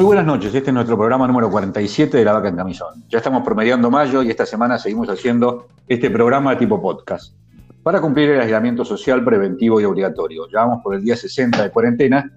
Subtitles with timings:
[0.00, 3.04] Muy buenas noches, este es nuestro programa número 47 de La Vaca en Camisón.
[3.10, 7.34] Ya estamos promediando mayo y esta semana seguimos haciendo este programa tipo podcast
[7.82, 10.48] para cumplir el aislamiento social preventivo y obligatorio.
[10.50, 12.32] Ya vamos por el día 60 de cuarentena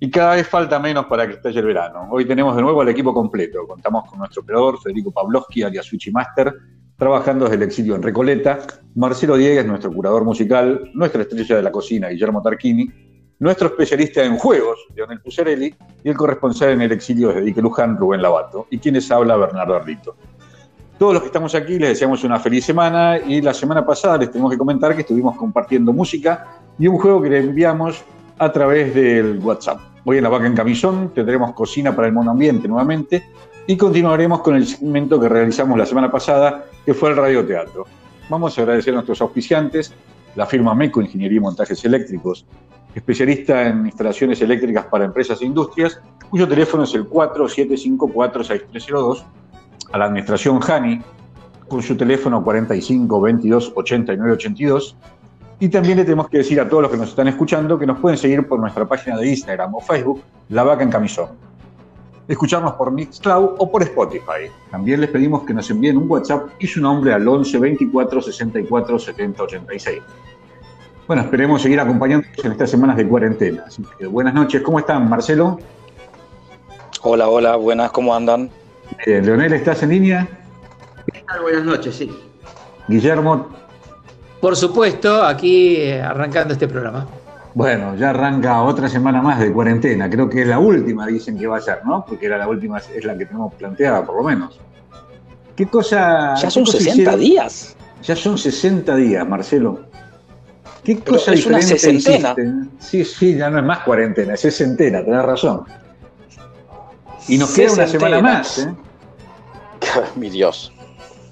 [0.00, 2.08] y cada vez falta menos para que estalle el verano.
[2.10, 3.68] Hoy tenemos de nuevo al equipo completo.
[3.68, 6.52] Contamos con nuestro operador Federico Pavlovsky, alias Switchy Master,
[6.96, 8.58] trabajando desde el exilio en Recoleta,
[8.96, 12.90] Marcelo Diegues, nuestro curador musical, nuestra estrella de la cocina, Guillermo Tarquini,
[13.38, 17.96] nuestro especialista en juegos, Leonel Pucerelli, y el corresponsal en el exilio desde Dique Luján,
[17.96, 20.16] Rubén Lavato, y quienes habla Bernardo Ardito.
[20.98, 24.30] Todos los que estamos aquí les deseamos una feliz semana y la semana pasada les
[24.30, 28.02] tenemos que comentar que estuvimos compartiendo música y un juego que le enviamos
[28.38, 29.78] a través del WhatsApp.
[30.06, 33.28] Hoy en La Vaca en Camisón tendremos cocina para el mono ambiente nuevamente
[33.66, 37.84] y continuaremos con el segmento que realizamos la semana pasada, que fue el radioteatro.
[38.30, 39.92] Vamos a agradecer a nuestros auspiciantes,
[40.34, 42.46] la firma MECO Ingeniería y Montajes Eléctricos,
[42.96, 49.22] especialista en instalaciones eléctricas para empresas e industrias, cuyo teléfono es el 47546302,
[49.92, 51.02] a la administración HANI,
[51.68, 54.96] con su teléfono 45 22 89 82.
[55.60, 57.98] Y también le tenemos que decir a todos los que nos están escuchando que nos
[57.98, 61.28] pueden seguir por nuestra página de Instagram o Facebook, La Vaca en Camisón.
[62.26, 64.48] Escucharnos por Mixcloud o por Spotify.
[64.70, 68.98] También les pedimos que nos envíen un WhatsApp y su nombre al 11 24 64
[68.98, 70.00] 70 86.
[71.06, 73.64] Bueno, esperemos seguir acompañándonos en estas semanas de cuarentena.
[73.66, 75.58] Así que buenas noches, ¿cómo están, Marcelo?
[77.02, 78.50] Hola, hola, buenas, ¿cómo andan?
[79.06, 80.26] Eh, Leonel, ¿estás en línea?
[81.12, 81.42] ¿Qué tal?
[81.42, 82.10] Buenas noches, sí.
[82.88, 83.48] Guillermo.
[84.40, 87.06] Por supuesto, aquí eh, arrancando este programa.
[87.54, 90.10] Bueno, ya arranca otra semana más de cuarentena.
[90.10, 92.04] Creo que es la última, dicen que va a ser, ¿no?
[92.04, 94.58] Porque era la última, es la que tenemos planteada, por lo menos.
[95.54, 96.34] ¿Qué cosa.
[96.34, 97.20] Ya son qué cosa 60 hicieron?
[97.20, 97.76] días.
[98.02, 99.86] Ya son 60 días, Marcelo.
[100.86, 102.34] ¿Qué cosa es una diferente sesentena.
[102.38, 102.70] hiciste?
[102.78, 105.64] Sí, sí, ya no es más cuarentena, es sesentena, tenés razón.
[107.28, 108.68] Y nos queda una semana más, ¿eh?
[110.16, 110.72] Mi Dios.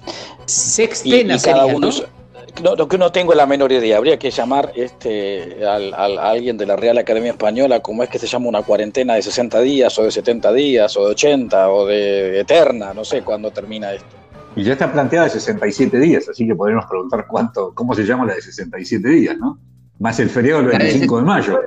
[0.05, 0.11] Y,
[0.45, 1.87] Sextena y cada sería, uno.
[1.89, 2.15] ¿no?
[2.63, 3.97] No, no, que no tengo la menor idea.
[3.97, 8.09] Habría que llamar este, al, al- a alguien de la Real Academia Española, cómo es
[8.09, 11.69] que se llama una cuarentena de 60 días, o de 70 días, o de 80,
[11.69, 14.15] o de eterna, no sé cuándo termina esto.
[14.55, 18.25] Y ya está planteada de 67 días, así que podremos preguntar cuánto, cómo se llama
[18.25, 19.59] la de 67 días, ¿no?
[19.99, 21.59] Más el feriado del La de 25 de mayo.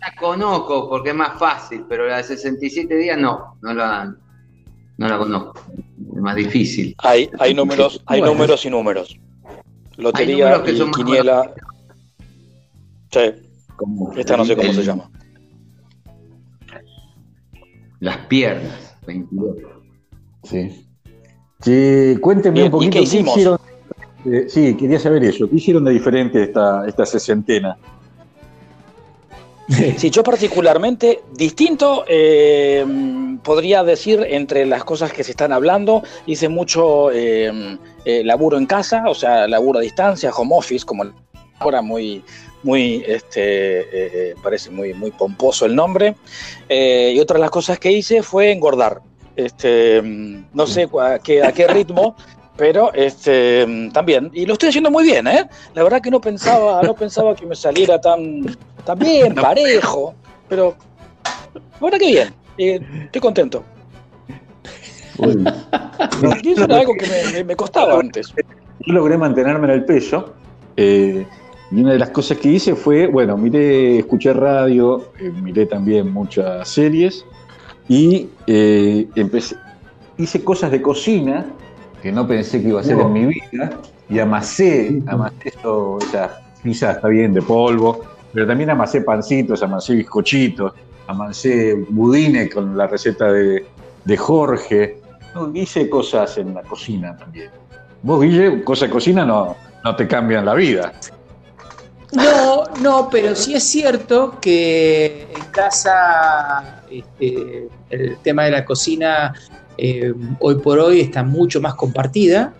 [0.00, 4.14] La conozco porque es más fácil, pero la de 67 días no, no la,
[4.96, 5.60] no la conozco.
[6.14, 6.94] Es más difícil.
[6.98, 8.34] Hay, hay números, hay Bueno.
[8.34, 9.18] números y números.
[9.98, 11.54] Lotería números que y son más quiniela.
[13.10, 13.20] Sí,
[13.76, 15.10] Como esta no sé cómo el- se llama.
[18.00, 19.56] Las piernas, 22.
[20.44, 20.86] Sí.
[21.62, 23.36] Sí, cuéntenme Bien, un ¿y poquito qué hicimos?
[23.36, 23.58] hicieron.
[24.24, 25.48] eh, sí, quería saber eso.
[25.48, 27.76] ¿Qué hicieron de diferente esta, esta sesentena?
[29.96, 32.84] Sí, yo particularmente, distinto, eh,
[33.44, 37.78] podría decir entre las cosas que se están hablando, hice mucho eh,
[38.24, 41.04] laburo en casa, o sea, laburo a distancia, home office, como
[41.60, 42.24] ahora muy,
[42.64, 46.16] muy, este, eh, parece muy, muy pomposo el nombre.
[46.68, 49.02] Eh, y otra de las cosas que hice fue engordar.
[49.44, 52.14] Este, mm, no sé a qué, a qué ritmo,
[52.56, 54.30] pero este, mm, también.
[54.32, 55.48] Y lo estoy haciendo muy bien, ¿eh?
[55.74, 60.14] La verdad que no pensaba, no pensaba que me saliera tan, tan bien, parejo,
[60.48, 60.74] pero
[61.54, 62.34] la verdad que bien.
[62.58, 63.64] Eh, estoy contento.
[66.42, 68.32] Y eso era algo que me costaba antes.
[68.86, 70.34] Yo logré mantenerme en el peso.
[70.76, 71.26] eh,
[71.70, 76.12] y una de las cosas que hice fue, bueno, miré, escuché radio, eh, miré también
[76.12, 77.24] muchas series
[77.90, 79.56] y eh, empecé,
[80.16, 81.44] hice cosas de cocina
[82.00, 83.08] que no pensé que iba a hacer No.
[83.08, 83.72] en mi vida
[84.08, 86.30] y amasé, amasé eso, esas
[86.62, 90.72] pizzas está bien de polvo, pero también amasé pancitos, amasé bizcochitos,
[91.08, 93.66] amasé budines con la receta de,
[94.04, 95.00] de Jorge.
[95.34, 97.50] No, hice cosas en la cocina también.
[98.04, 100.92] Vos, Guille, cosas de cocina no, no te cambian la vida.
[102.12, 109.32] No, no, pero sí es cierto que en casa este, el tema de la cocina
[109.82, 112.52] eh, hoy por hoy está mucho más compartida,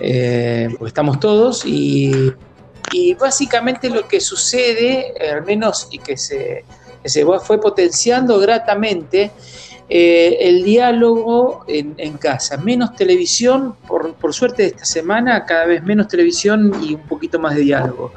[0.00, 2.32] eh, estamos todos y,
[3.20, 6.64] básicamente lo que sucede, eh, al menos y que se,
[7.44, 9.30] fue potenciando gratamente,
[9.88, 16.08] el diálogo en, en casa, menos televisión, por, por suerte esta semana cada vez menos
[16.08, 18.12] televisión y un poquito más de diálogo.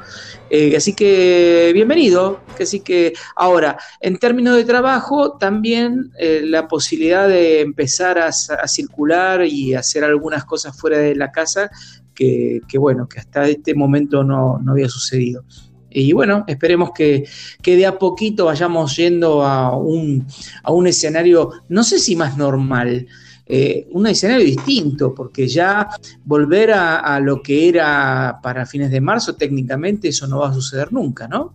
[0.50, 2.40] Eh, así que bienvenido.
[2.58, 8.68] Así que ahora, en términos de trabajo, también eh, la posibilidad de empezar a, a,
[8.68, 11.70] circular y hacer algunas cosas fuera de la casa
[12.14, 15.44] que, que bueno, que hasta este momento no, no había sucedido.
[15.88, 17.24] Y bueno, esperemos que,
[17.62, 20.26] que de a poquito vayamos yendo a un,
[20.62, 23.08] a un escenario, no sé si más normal,
[23.52, 25.88] eh, un escenario distinto, porque ya
[26.24, 30.92] volver a, lo que era para fines de marzo, técnicamente eso no va a suceder
[30.92, 31.52] nunca, ¿no?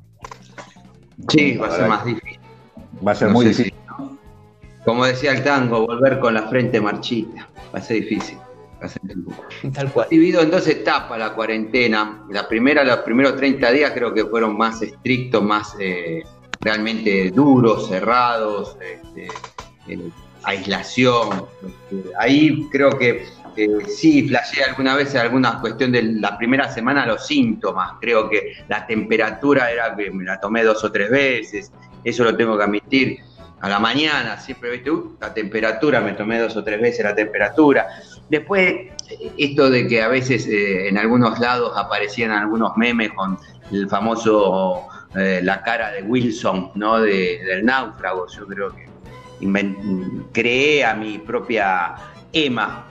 [1.29, 2.39] Sí, va a ser más difícil.
[3.05, 3.73] Va a ser muy difícil.
[4.83, 7.47] Como decía el tango, volver con la frente marchita.
[7.73, 8.37] Va a ser difícil.
[8.81, 9.01] Va a ser
[9.73, 10.07] Tal cual.
[10.11, 12.25] Dividido en dos etapas la cuarentena.
[12.29, 16.23] La primera, los primeros 30 días creo que fueron más estrictos, más eh,
[16.59, 18.75] realmente duros, cerrados.
[18.81, 19.27] Este,
[19.87, 20.11] eh,
[20.45, 21.45] aislación.
[21.63, 23.25] Este, ahí creo que
[23.87, 27.93] sí, flasheé alguna vez alguna cuestión de la primera semana los síntomas.
[28.01, 31.71] Creo que la temperatura era que me la tomé dos o tres veces,
[32.03, 33.19] eso lo tengo que admitir.
[33.61, 34.91] A la mañana, siempre, ¿viste?
[34.91, 37.87] Uh, la temperatura, me tomé dos o tres veces la temperatura.
[38.29, 38.91] Después,
[39.37, 43.39] esto de que a veces eh, en algunos lados aparecían algunos memes con
[43.71, 46.99] el famoso, eh, la cara de Wilson, ¿no?
[46.99, 48.94] del náufrago, yo creo que
[50.31, 51.95] creé a mi propia
[52.31, 52.87] Emma,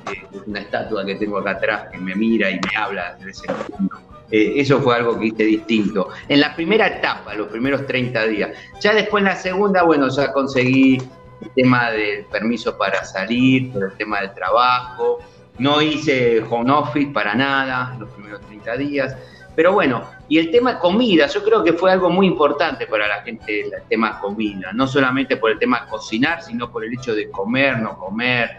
[0.46, 3.46] una estatua que tengo acá atrás que me mira y me habla desde ese
[3.78, 3.96] mundo.
[4.30, 6.08] Eh, eso fue algo que hice distinto.
[6.28, 8.50] En la primera etapa, los primeros 30 días.
[8.80, 10.98] Ya después en la segunda, bueno, ya conseguí
[11.42, 15.18] el tema del permiso para salir, el tema del trabajo.
[15.58, 19.16] No hice home office para nada los primeros 30 días.
[19.56, 23.22] Pero bueno, y el tema comida, yo creo que fue algo muy importante para la
[23.22, 27.30] gente el tema comida, no solamente por el tema cocinar, sino por el hecho de
[27.30, 28.50] comer, no comer,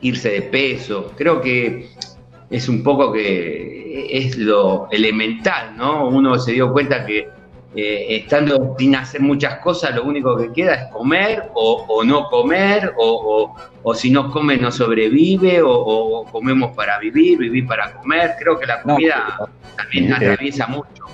[0.00, 1.12] irse de peso.
[1.16, 1.90] Creo que
[2.48, 6.08] es un poco que es lo elemental, ¿no?
[6.08, 7.28] Uno se dio cuenta que
[7.80, 12.92] eh, estando sin hacer muchas cosas, lo único que queda es comer o, no comer,
[12.96, 13.54] o,
[13.94, 18.34] si no come no sobrevive, o, comemos para vivir, vivir para comer.
[18.36, 21.04] Creo que la comida también atraviesa mucho.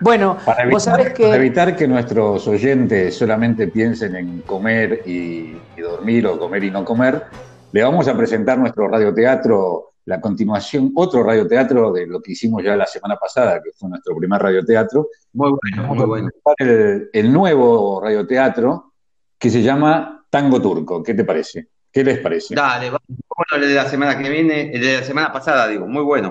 [0.00, 1.34] bueno, para evitar, que...
[1.34, 6.86] evitar que nuestros oyentes solamente piensen en comer y, y dormir o comer y no
[6.86, 7.22] comer,
[7.70, 12.76] le vamos a presentar nuestro radioteatro la continuación, otro radioteatro de lo que hicimos ya
[12.76, 15.08] la semana pasada, que fue nuestro primer radioteatro.
[15.32, 16.30] Muy bueno, muy bueno.
[16.58, 18.92] El, nuevo radioteatro
[19.38, 21.02] que se llama Tango Turco.
[21.02, 21.68] ¿Qué te parece?
[21.90, 22.54] ¿Qué les parece?
[22.54, 26.02] Dale, bueno, el de la semana que viene, el de la semana pasada, digo, muy
[26.02, 26.30] bueno.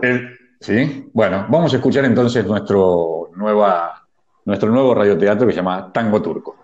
[0.59, 4.07] sí, bueno, vamos a escuchar entonces nuestro, nueva,
[4.45, 6.62] nuestro nuevo radioteatro que se llama Tango Turco.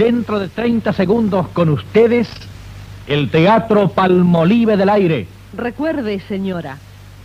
[0.00, 2.26] Dentro de 30 segundos con ustedes,
[3.06, 5.26] el Teatro Palmolive del Aire.
[5.52, 6.78] Recuerde, señora,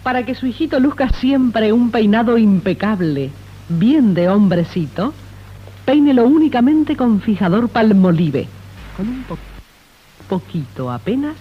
[0.04, 3.30] para que su hijito luzca siempre un peinado impecable,
[3.70, 5.14] bien de hombrecito,
[5.86, 8.50] peínelo únicamente con fijador Palmolive.
[8.98, 9.24] Con un
[10.28, 11.38] poquito apenas,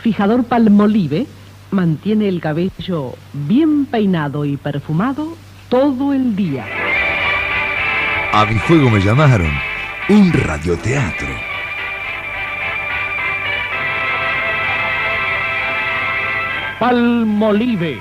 [0.00, 1.26] fijador Palmolive
[1.72, 5.36] mantiene el cabello bien peinado y perfumado
[5.68, 6.64] todo el día.
[8.32, 9.67] A mi fuego me llamaron
[10.10, 11.28] un radioteatro.
[16.80, 17.98] Palmolive.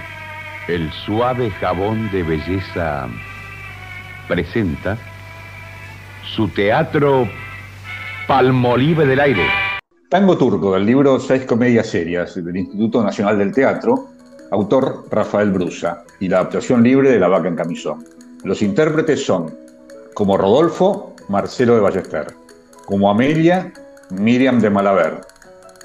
[0.69, 3.09] El suave jabón de belleza
[4.25, 4.97] presenta
[6.23, 7.27] su teatro
[8.25, 9.45] Palmolive del Aire.
[10.09, 14.11] Tango Turco, del libro Seis Comedias Serias del Instituto Nacional del Teatro,
[14.51, 18.05] autor Rafael Brusa, y la adaptación libre de La Vaca en Camisón.
[18.45, 19.53] Los intérpretes son,
[20.13, 22.27] como Rodolfo, Marcelo de Ballester.
[22.85, 23.73] Como Amelia,
[24.11, 25.21] Miriam de Malaver.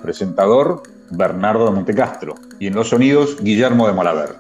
[0.03, 2.35] Presentador, Bernardo de Montecastro.
[2.59, 4.37] Y en los sonidos, Guillermo de Malaver.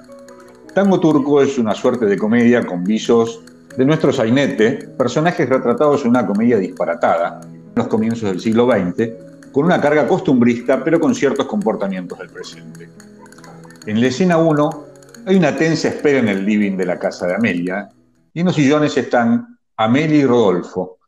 [0.75, 3.43] Tango Turco es una suerte de comedia con visos
[3.77, 9.11] de nuestro sainete, personajes retratados en una comedia disparatada, en los comienzos del siglo XX,
[9.51, 12.89] con una carga costumbrista, pero con ciertos comportamientos del presente.
[13.87, 14.85] En la escena 1
[15.27, 17.89] hay una tensa espera en el living de la casa de Amelia,
[18.33, 20.99] y en los sillones están Amelia y Rodolfo,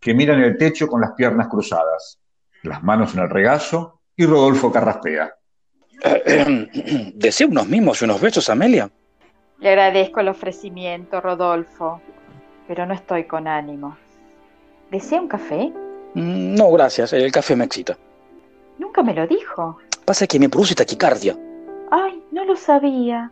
[0.00, 2.18] que miran el techo con las piernas cruzadas,
[2.62, 5.34] las manos en el regazo, y Rodolfo carraspea.
[7.14, 8.90] ¿Desea unos mimos y unos besos, Amelia?
[9.60, 12.00] Le agradezco el ofrecimiento, Rodolfo,
[12.66, 13.96] pero no estoy con ánimo.
[14.90, 15.72] ¿Desea un café?
[16.14, 17.96] Mm, no, gracias, el café me excita.
[18.78, 19.78] Nunca me lo dijo.
[20.04, 21.36] Pasa que me produce taquicardia.
[21.90, 23.30] Ay, no lo sabía.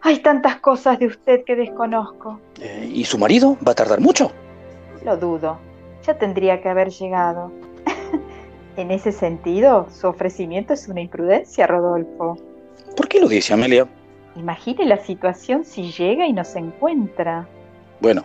[0.00, 2.40] Hay tantas cosas de usted que desconozco.
[2.60, 3.56] Eh, ¿Y su marido?
[3.66, 4.30] ¿Va a tardar mucho?
[5.04, 5.58] Lo dudo.
[6.06, 7.50] Ya tendría que haber llegado.
[8.76, 12.36] en ese sentido, su ofrecimiento es una imprudencia, Rodolfo.
[12.96, 13.86] ¿Por qué lo dice, Amelia?
[14.36, 17.46] Imagine la situación si llega y nos encuentra.
[18.00, 18.24] Bueno,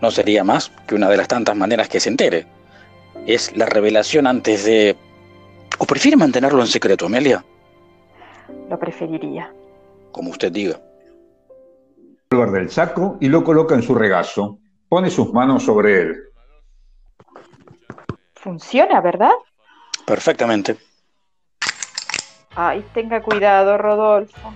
[0.00, 2.46] no sería más que una de las tantas maneras que se entere.
[3.26, 4.96] Es la revelación antes de...
[5.78, 7.44] ¿O prefiere mantenerlo en secreto, Amelia?
[8.68, 9.52] Lo preferiría.
[10.12, 10.80] Como usted diga.
[12.30, 14.58] El del saco y lo coloca en su regazo.
[14.88, 16.16] Pone sus manos sobre él.
[18.34, 19.32] Funciona, ¿verdad?
[20.04, 20.76] Perfectamente.
[22.54, 24.52] Ay, tenga cuidado, Rodolfo.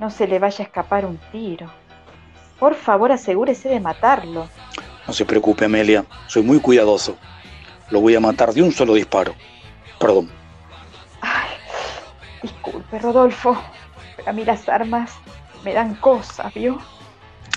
[0.00, 1.70] No se le vaya a escapar un tiro.
[2.58, 4.48] Por favor, asegúrese de matarlo.
[5.06, 6.04] No se preocupe, Amelia.
[6.26, 7.16] Soy muy cuidadoso.
[7.90, 9.34] Lo voy a matar de un solo disparo.
[9.98, 10.30] Perdón.
[11.20, 11.50] Ay,
[12.42, 13.58] disculpe, Rodolfo.
[14.16, 15.18] Pero a mí las armas
[15.64, 16.78] me dan cosas, ¿vio?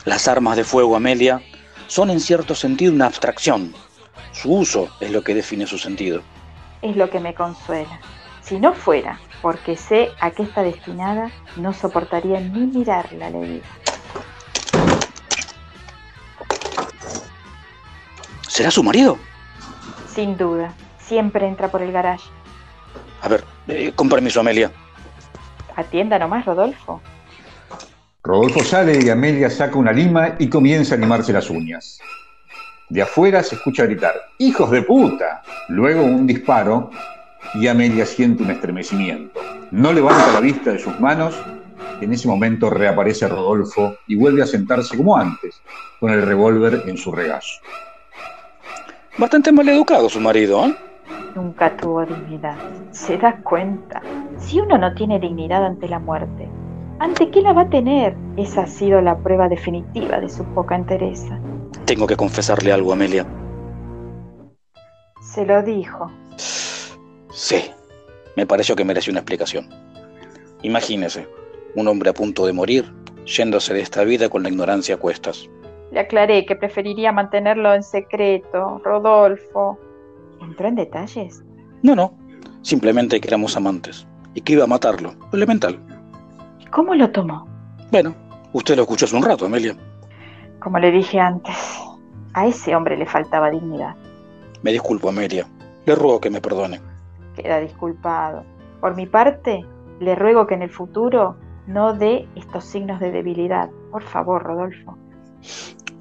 [0.06, 1.42] Las armas de fuego, Amelia,
[1.88, 3.74] son en cierto sentido una abstracción.
[4.32, 6.22] Su uso es lo que define su sentido.
[6.82, 8.00] Es lo que me consuela.
[8.42, 13.66] Si no fuera porque sé a qué está destinada, no soportaría ni mirarla, le digo.
[18.48, 19.18] ¿Será su marido?
[20.14, 20.74] Sin duda.
[21.00, 22.30] Siempre entra por el garage.
[23.22, 24.72] A ver, eh, con permiso, Amelia.
[25.76, 27.02] Atienda nomás, Rodolfo.
[28.24, 32.00] Rodolfo sale y Amelia saca una lima y comienza a animarse las uñas.
[32.88, 35.42] De afuera se escucha gritar, ¡Hijos de puta!
[35.70, 36.92] Luego un disparo
[37.56, 39.40] y Amelia siente un estremecimiento.
[39.72, 41.36] No levanta la vista de sus manos.
[42.00, 45.60] En ese momento reaparece Rodolfo y vuelve a sentarse como antes,
[46.00, 47.60] con el revólver en su regazo.
[49.18, 50.76] Bastante mal educado su marido, ¿eh?
[51.36, 52.56] Nunca tuvo dignidad.
[52.92, 54.02] ¿Se da cuenta?
[54.38, 56.50] Si uno no tiene dignidad ante la muerte,
[57.02, 58.16] ¿ante qué la va a tener?
[58.38, 61.40] Esa ha sido la prueba definitiva de su poca entereza.
[61.86, 63.26] Tengo que confesarle algo, Amelia.
[65.20, 66.12] Se lo dijo.
[66.36, 67.64] Sí,
[68.38, 69.68] me pareció que mereció una explicación.
[70.62, 71.28] Imagínese,
[71.76, 72.94] un hombre a punto de morir,
[73.26, 75.50] yéndose de esta vida con la ignorancia a cuestas.
[75.92, 79.80] Le aclaré que preferiría mantenerlo en secreto, Rodolfo.
[80.40, 81.44] ¿Entró en detalles?
[81.82, 82.16] No, no,
[82.62, 85.80] simplemente que éramos amantes y que iba a matarlo, elemental.
[86.72, 87.48] ¿Cómo lo tomó?
[87.92, 88.16] Bueno,
[88.54, 89.76] usted lo escuchó hace un rato, Amelia.
[90.60, 91.56] Como le dije antes,
[92.34, 93.96] a ese hombre le faltaba dignidad.
[94.62, 95.48] Me disculpo, Amelia.
[95.86, 96.80] Le ruego que me perdone
[97.36, 98.44] queda disculpado.
[98.80, 99.66] Por mi parte,
[100.00, 101.36] le ruego que en el futuro
[101.68, 103.70] no dé estos signos de debilidad.
[103.92, 104.98] Por favor, Rodolfo.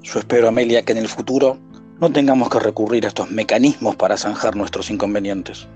[0.01, 1.57] Yo espero, Amelia, que en el futuro
[1.99, 5.67] no tengamos que recurrir a estos mecanismos para zanjar nuestros inconvenientes.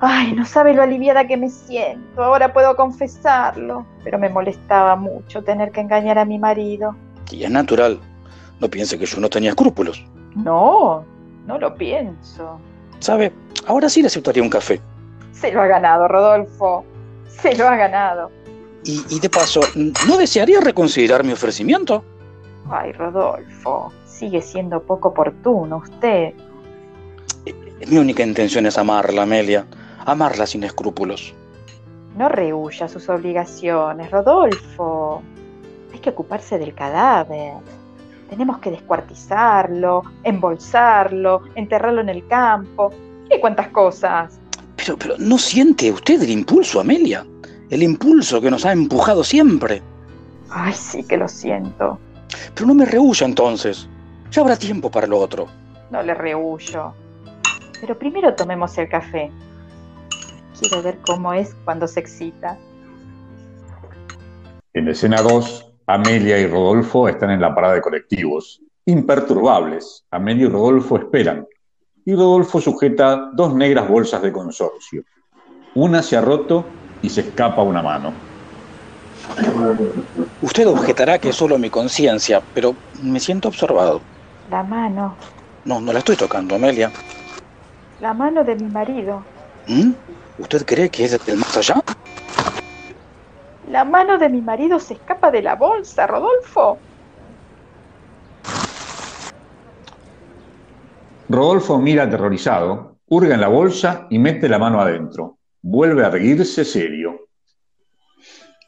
[0.00, 2.22] Ay, no sabe lo aliviada que me siento.
[2.22, 3.84] Ahora puedo confesarlo.
[4.04, 6.94] Pero me molestaba mucho tener que engañar a mi marido.
[7.30, 7.98] Y es natural.
[8.60, 10.04] No piense que yo no tenía escrúpulos.
[10.36, 11.04] No,
[11.46, 12.60] no lo pienso.
[13.00, 13.32] ¿Sabe?
[13.66, 14.80] Ahora sí le aceptaría un café.
[15.32, 16.84] Se lo ha ganado, Rodolfo.
[17.28, 18.30] Se lo ha ganado.
[18.84, 22.02] Y, de paso, ¿no desearía reconsiderar mi ofrecimiento?
[22.70, 26.32] Ay, Rodolfo, sigue siendo poco oportuno usted.
[27.44, 27.54] Eh,
[27.86, 29.66] mi única intención es amarla, Amelia.
[30.08, 31.34] Amarla sin escrúpulos.
[32.16, 35.22] No rehuya sus obligaciones, Rodolfo.
[35.92, 37.52] Hay que ocuparse del cadáver.
[38.30, 42.90] Tenemos que descuartizarlo, embolsarlo, enterrarlo en el campo.
[43.28, 44.40] ¿Qué cuántas cosas?
[44.76, 47.26] Pero, pero, ¿no siente usted el impulso, Amelia?
[47.68, 49.82] El impulso que nos ha empujado siempre.
[50.48, 51.98] Ay, sí que lo siento.
[52.54, 53.86] Pero no me rehuya entonces.
[54.30, 55.48] Ya habrá tiempo para lo otro.
[55.90, 56.94] No le rehuyo.
[57.78, 59.30] Pero primero tomemos el café.
[60.60, 62.58] Quiero ver cómo es cuando se excita.
[64.72, 70.04] En escena 2, Amelia y Rodolfo están en la parada de colectivos, imperturbables.
[70.10, 71.46] Amelia y Rodolfo esperan.
[72.04, 75.04] Y Rodolfo sujeta dos negras bolsas de consorcio.
[75.74, 76.64] Una se ha roto
[77.02, 78.12] y se escapa una mano.
[80.42, 84.00] Usted objetará que es solo mi conciencia, pero me siento observado.
[84.50, 85.14] La mano.
[85.64, 86.90] No, no la estoy tocando, Amelia.
[88.00, 89.22] La mano de mi marido.
[89.66, 89.90] ¿Mm?
[90.38, 91.82] ¿Usted cree que es del más allá?
[93.70, 96.78] La mano de mi marido se escapa de la bolsa, Rodolfo.
[101.28, 105.38] Rodolfo mira aterrorizado, hurga en la bolsa y mete la mano adentro.
[105.60, 107.28] Vuelve a erguirse serio.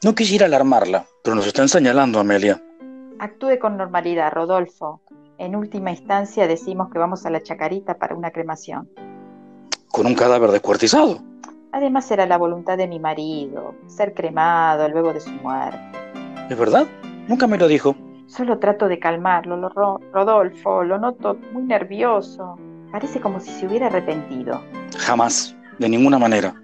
[0.03, 2.63] No quisiera alarmarla, pero nos están señalando, Amelia.
[3.19, 5.03] Actúe con normalidad, Rodolfo.
[5.39, 8.91] En última instancia decimos que vamos a la chacarita para una cremación.
[9.91, 11.23] ¿Con un cadáver descuartizado?
[11.73, 15.79] Además era la voluntad de mi marido, ser cremado luego de su muerte.
[16.49, 16.87] ¿Es verdad?
[17.29, 17.95] Nunca me lo dijo.
[18.27, 22.59] Solo trato de calmarlo, lo Rodolfo, lo noto muy nervioso.
[22.91, 24.61] Parece como si se hubiera arrepentido.
[24.99, 26.55] Jamás, de ninguna manera.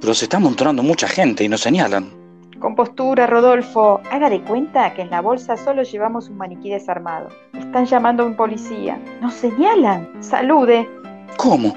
[0.00, 2.10] Pero se está amontonando mucha gente y nos señalan.
[2.58, 4.00] Con postura, Rodolfo.
[4.10, 7.28] Haga de cuenta que en la bolsa solo llevamos un maniquí desarmado.
[7.54, 9.00] Están llamando a un policía.
[9.20, 10.08] Nos señalan.
[10.20, 10.88] Salude.
[11.36, 11.74] ¿Cómo?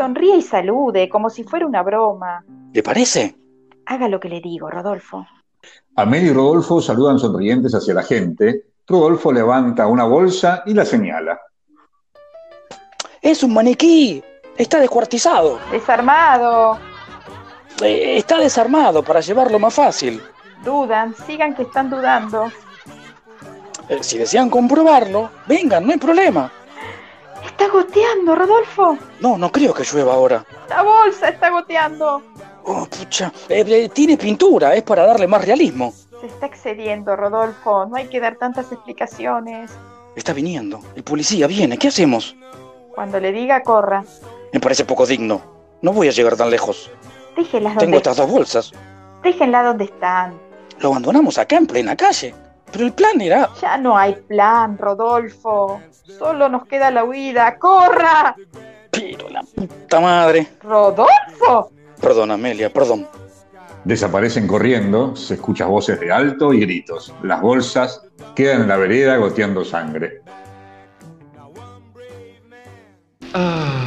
[0.00, 2.42] Sonríe y salude, como si fuera una broma.
[2.72, 3.36] ¿Le parece?
[3.84, 5.26] Haga lo que le digo, Rodolfo.
[5.94, 8.64] Amelia y Rodolfo saludan sonrientes hacia la gente.
[8.86, 11.38] Rodolfo levanta una bolsa y la señala.
[13.20, 14.24] Es un maniquí.
[14.56, 15.58] Está descuartizado.
[15.70, 16.78] Desarmado.
[17.82, 20.22] Eh, está desarmado para llevarlo más fácil.
[20.64, 22.50] Dudan, sigan que están dudando.
[23.86, 26.50] Eh, si desean comprobarlo, vengan, no hay problema.
[27.44, 28.98] Está goteando, Rodolfo.
[29.20, 30.44] No, no creo que llueva ahora.
[30.68, 32.22] La bolsa está goteando.
[32.64, 33.32] Oh, pucha.
[33.48, 35.92] Eh, eh, tiene pintura, es para darle más realismo.
[36.20, 37.86] Se está excediendo, Rodolfo.
[37.86, 39.70] No hay que dar tantas explicaciones.
[40.14, 40.80] Está viniendo.
[40.94, 41.78] El policía viene.
[41.78, 42.36] ¿Qué hacemos?
[42.94, 44.04] Cuando le diga, corra.
[44.52, 45.40] Me parece poco digno.
[45.80, 46.90] No voy a llegar tan lejos.
[47.36, 47.96] Déjenlas Tengo donde...
[47.96, 48.72] estas dos bolsas.
[49.22, 50.38] Déjenla donde están.
[50.80, 52.34] Lo abandonamos acá en plena calle.
[52.72, 53.48] Pero el plan era...
[53.60, 55.80] Ya no hay plan, Rodolfo.
[56.02, 57.58] Solo nos queda la huida.
[57.58, 58.36] ¡Corra!
[58.90, 60.46] Pero la puta madre.
[60.62, 61.70] ¡Rodolfo!
[62.00, 63.06] Perdón, Amelia, perdón.
[63.84, 67.14] Desaparecen corriendo, se escuchan voces de alto y gritos.
[67.22, 68.02] Las bolsas
[68.34, 70.20] quedan en la vereda goteando sangre.
[73.32, 73.86] Ah,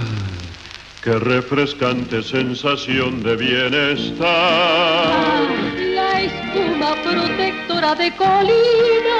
[1.03, 4.23] qué refrescante sensación de bienestar.
[6.63, 9.19] Espuma protectora de Colino,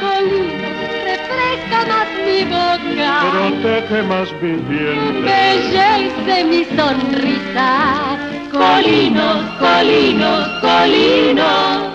[0.00, 0.68] Colino
[1.04, 5.08] refresca más mi boca, Protege más mis dientes.
[5.10, 8.18] embellece mi sonrisa.
[8.50, 11.90] Colinos, colinos, colinos.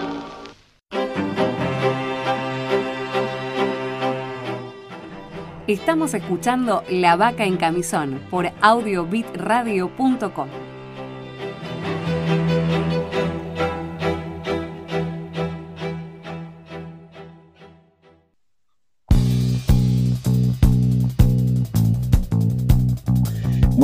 [5.68, 10.48] Estamos escuchando La Vaca en Camisón por audiobitradio.com.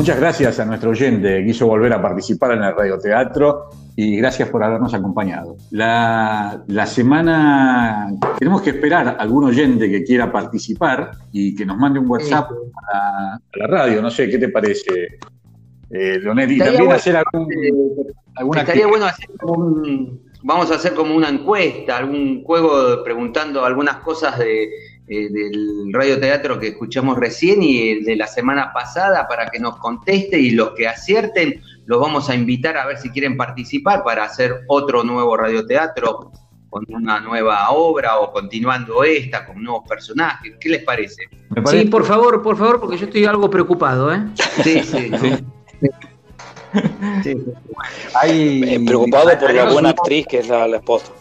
[0.01, 4.49] Muchas gracias a nuestro oyente que quiso volver a participar en el radioteatro y gracias
[4.49, 5.57] por habernos acompañado.
[5.69, 11.77] La, la semana tenemos que esperar a algún oyente que quiera participar y que nos
[11.77, 12.49] mande un WhatsApp
[12.91, 14.01] a, a la radio.
[14.01, 15.19] No sé, ¿qué te parece,
[15.91, 16.51] eh, Leonel?
[16.51, 17.47] Y Estaría también bueno, hacer algún,
[18.37, 23.63] alguna Estaría bueno hacer como un, vamos a hacer como una encuesta, algún juego preguntando
[23.63, 24.67] algunas cosas de,
[25.13, 29.75] eh, del radioteatro que escuchamos recién y el de la semana pasada para que nos
[29.75, 34.23] conteste y los que acierten los vamos a invitar a ver si quieren participar para
[34.23, 36.31] hacer otro nuevo radioteatro
[36.69, 40.53] con una nueva obra o continuando esta con nuevos personajes.
[40.61, 41.23] ¿Qué les parece?
[41.65, 44.23] Sí, por favor, por favor, porque yo estoy algo preocupado, ¿eh?
[44.63, 45.11] Sí, sí.
[47.21, 47.35] Sí.
[48.13, 51.11] Hay, Eh, preocupado por la buena actriz que es la, la esposa.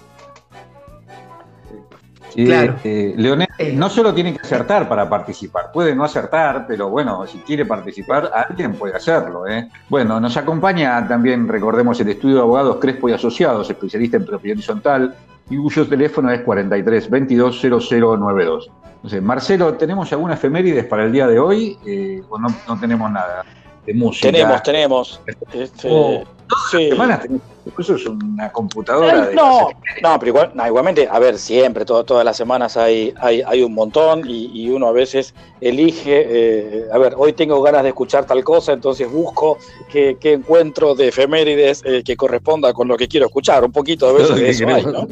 [2.36, 2.76] Eh, Claro.
[2.84, 7.38] eh, Leonel no solo tiene que acertar para participar, puede no acertar, pero bueno, si
[7.38, 9.46] quiere participar, alguien puede hacerlo.
[9.46, 9.68] ¿eh?
[9.88, 14.56] Bueno, nos acompaña también, recordemos, el estudio de abogados Crespo y Asociados, especialista en propiedad
[14.56, 15.14] horizontal,
[15.48, 18.70] y cuyo teléfono es 43 22 0092.
[19.02, 21.78] No sé, Marcelo, ¿tenemos alguna efemérides para el día de hoy?
[21.86, 23.44] Eh, o no, no tenemos nada
[23.86, 24.30] de música?
[24.30, 25.20] Tenemos, tenemos.
[25.52, 26.22] Este, Oh,
[26.70, 26.88] sí.
[26.88, 27.42] Semanas tenemos-
[27.78, 29.34] Eso es una computadora de...
[29.34, 29.68] No,
[30.02, 33.62] no, pero igual, no, igualmente, a ver, siempre, todo- todas las semanas hay, hay, hay
[33.62, 37.90] un montón y, y uno a veces elige, eh, a ver, hoy tengo ganas de
[37.90, 39.58] escuchar tal cosa, entonces busco
[39.92, 44.08] qué, qué encuentro de efemérides eh, que corresponda con lo que quiero escuchar, un poquito
[44.08, 45.06] a veces de eso hay, ¿no?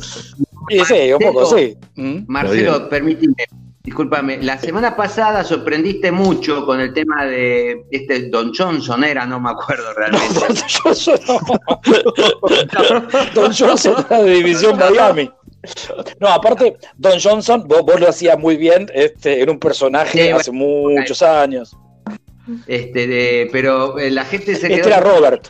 [0.70, 1.76] Y sí, un poco sí.
[1.94, 2.18] ¿Mm?
[2.26, 3.34] Marcelo, permíteme,
[3.88, 9.40] discúlpame, la semana pasada sorprendiste mucho con el tema de este Don Johnson era, no
[9.40, 10.34] me acuerdo realmente.
[10.38, 11.40] Don Johnson, no.
[13.34, 15.30] Don Johnson era de División Miami.
[16.20, 20.18] No, aparte, Don Johnson, vos, vos lo hacías muy bien este, en un personaje Sí,
[20.18, 21.74] bueno, hace muchos años.
[22.66, 25.48] Este, de- pero eh, la gente se Este era Robert.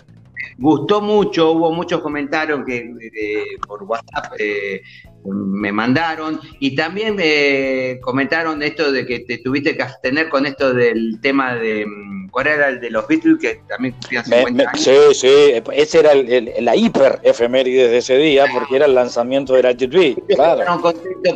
[0.58, 4.80] Gustó mucho, hubo muchos comentarios que eh, por WhatsApp eh,
[5.24, 10.72] me mandaron y también me comentaron esto de que te tuviste que abstener con esto
[10.72, 14.56] del tema de mm, ¿cuál era el de los Beatles que también cumplían Me- 50
[14.62, 14.80] me- años?
[14.82, 18.94] sí, sí, ese era el- el- la hiper efeméride de ese día porque era el
[18.94, 20.80] lanzamiento de la TV, claro.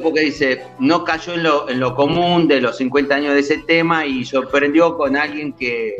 [0.03, 3.59] Porque dice, no cayó en lo, en lo común de los 50 años de ese
[3.59, 5.97] tema y sorprendió con alguien que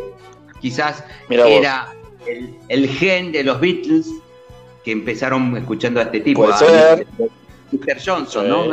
[0.61, 1.93] quizás era
[2.27, 4.07] el, el gen de los Beatles
[4.85, 6.57] que empezaron escuchando a este tipo, Puede a
[6.97, 7.07] ser.
[7.73, 7.99] Mr.
[8.05, 8.71] Johnson, ¿no?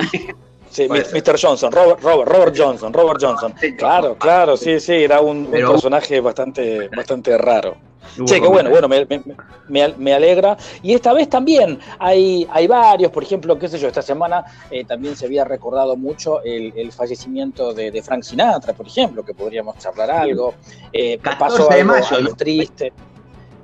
[0.70, 1.40] Sí, Mr.
[1.42, 3.54] Johnson, Robert, Robert, Robert Johnson, Robert Johnson.
[3.78, 7.78] Claro, claro, sí, sí, era un, personaje bastante, bastante raro.
[8.26, 10.58] Che, qué bueno, bueno, me, alegra.
[10.82, 14.84] Y esta vez también hay, hay varios, por ejemplo, qué sé yo, esta semana eh,
[14.84, 20.12] también se había recordado mucho el, fallecimiento de, Frank Sinatra, por ejemplo, que podríamos charlar
[20.12, 20.56] algo.
[20.92, 22.94] Eh, pasó algo, de triste.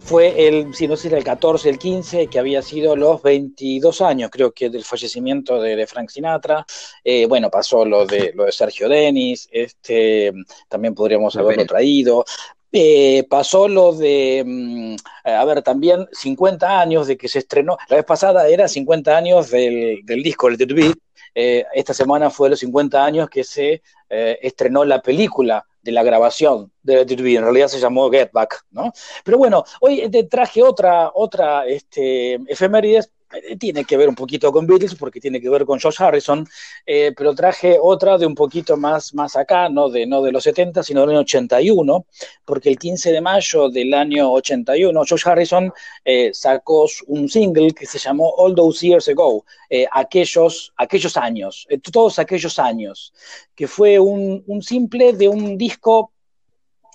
[0.06, 4.30] Fue el, si no sé, el 14, el 15, que había sido los 22 años,
[4.32, 6.64] creo que, del fallecimiento de, Frank Sinatra.
[7.04, 10.32] Eh, bueno, pasó lo de, lo de Sergio Denis, este,
[10.70, 12.24] también podríamos haberlo traído.
[12.72, 17.96] Eh, pasó lo de, mm, a ver, también 50 años de que se estrenó, la
[17.96, 20.94] vez pasada era 50 años del, disco, el The
[21.34, 26.04] eh, esta semana fue los 50 años que se eh, estrenó la película de la
[26.04, 28.92] grabación de The en realidad se llamó Get Back, ¿no?
[29.24, 33.10] Pero bueno, hoy te traje otra, otra este, efemérides eh,
[33.60, 36.48] tiene que ver un poquito con Beatles porque tiene que ver con George Harrison,
[36.86, 40.44] eh, pero traje otra de un poquito más, más acá, no de, no de los
[40.44, 42.06] 70, sino del año 81,
[42.46, 47.86] porque el 15 de mayo del año 81 George Harrison eh, sacó un single que
[47.86, 49.46] se llamó All Those Years Ago,
[49.92, 53.14] aquellos, aquellos años, todos aquellos años,
[53.56, 56.12] que fue un simple de un disco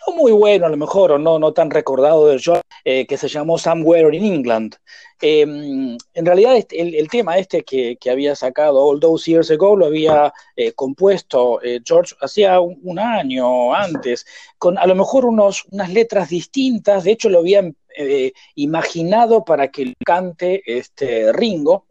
[0.06, 3.28] no muy bueno a lo mejor, o no, no tan recordado del George, que se
[3.28, 4.76] llamó Somewhere in England.
[5.22, 9.86] Em, en realidad este, el, tema este que, había sacado All Those Years Ago lo
[9.86, 14.24] había eh, compuesto eh, George hacía un, año antes,
[14.56, 19.68] con a lo mejor unos, unas letras distintas, de hecho lo habían eh, imaginado para
[19.68, 21.84] que cante este Ringo,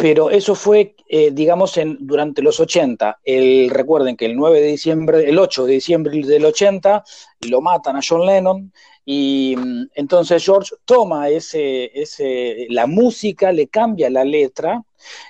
[0.00, 0.94] pero eso fue,
[1.32, 3.20] digamos, en, durante los 80.
[3.22, 7.04] El, recuerden que el 9 de diciembre, el 8 de diciembre del 80,
[7.48, 8.72] lo matan a John Lennon,
[9.04, 14.82] y mm, entonces George toma ese, ese, la música, le cambia la letra,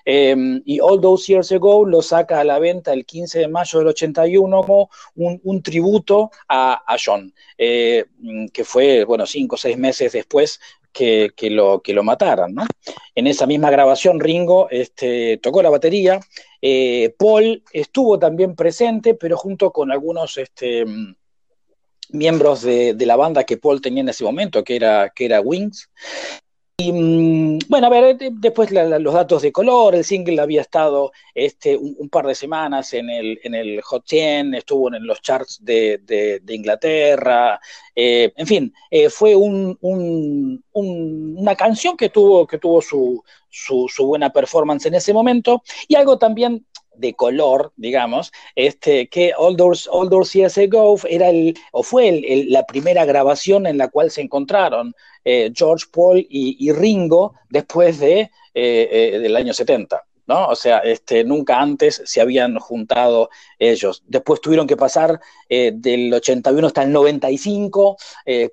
[0.05, 3.79] em, y All Those Years Ago lo saca a la venta el 15 de mayo
[3.79, 9.79] del 81 como un, tributo a, John, eh, mm, que fue, bueno, cinco o seis
[9.79, 10.61] meses después
[10.93, 12.65] que, lo, que lo mataran, ¿no?
[13.15, 16.21] En esa misma grabación Ringo este, tocó la batería,
[16.61, 20.37] eh, Paul estuvo también presente, pero junto con algunos...
[20.37, 20.85] Este,
[22.13, 25.89] miembros de, la banda que Paul tenía en ese momento, que era, que era Wings.
[26.81, 31.77] Y mm, bueno, a ver, después los datos de color, el single había estado este,
[31.77, 36.41] un, par de semanas en el, en el Hot 100, estuvo en los charts de,
[36.49, 37.61] Inglaterra,
[37.95, 39.79] eh, en fin, eh, fue un,
[40.73, 45.63] una canción que tuvo, que tuvo su, su, buena performance en ese momento.
[45.89, 46.65] Y algo también
[47.01, 49.89] de color, digamos, este, que All Doors,
[51.09, 56.27] era el, o fue la primera grabación en la cual se encontraron eh, George Paul
[56.29, 58.31] y, Ringo después de, eh,
[59.15, 60.03] eh, del año 70.
[60.27, 60.47] ¿no?
[60.47, 64.03] O sea, este, nunca antes se habían juntado ellos.
[64.07, 67.97] Después tuvieron que pasar del 81 hasta el 95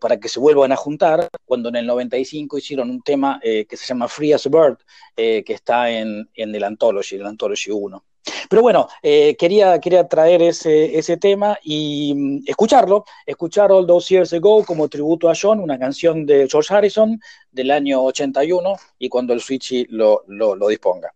[0.02, 3.86] para que se vuelvan a juntar, cuando en el 95 hicieron un tema que se
[3.86, 4.78] llama Free as a Bird,
[5.16, 8.04] que está en, en el Anthology, el Anthology 1.
[8.50, 14.14] Pero bueno, eh, quería, quería traer ese, ese tema y mm, escucharlo, escuchar All Those
[14.14, 17.20] Years Ago como tributo a John, una canción de George Harrison
[17.52, 21.14] del año 81 y cuando el Switchy lo, lo, disponga.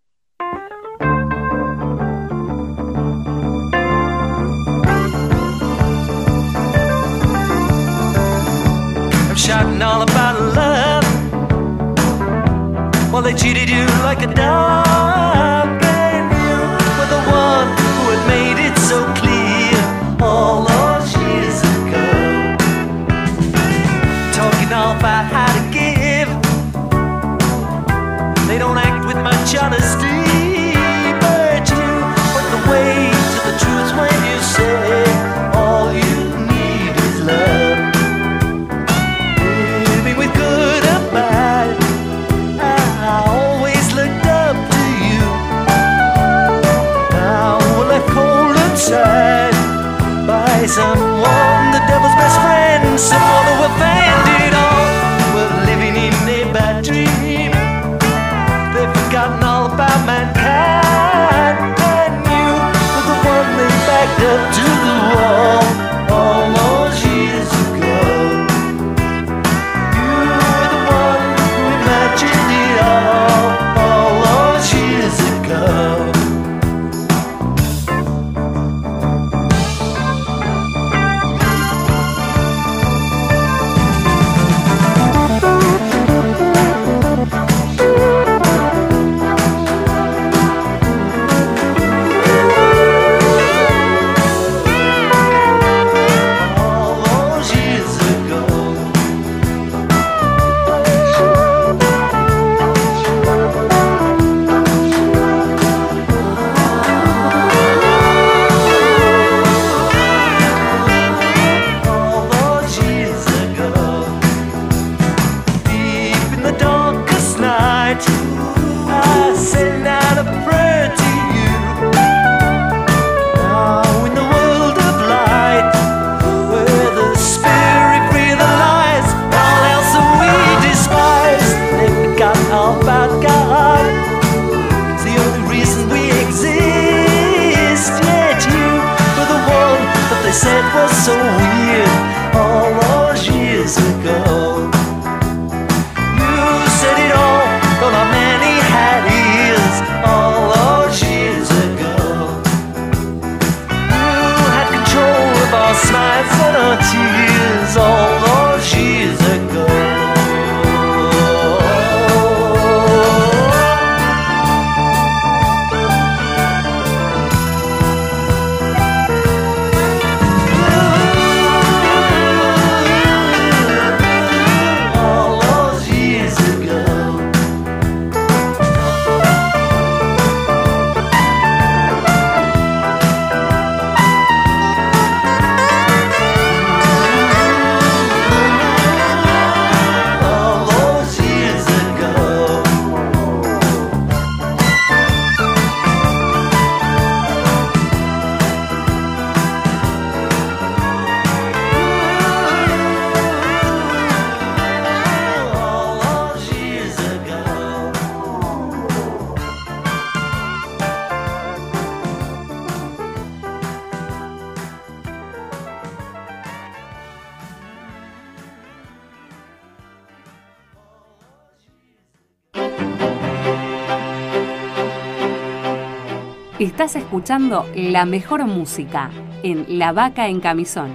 [226.81, 229.11] Estás escuchando la mejor música
[229.43, 230.89] en La Vaca en Camisón.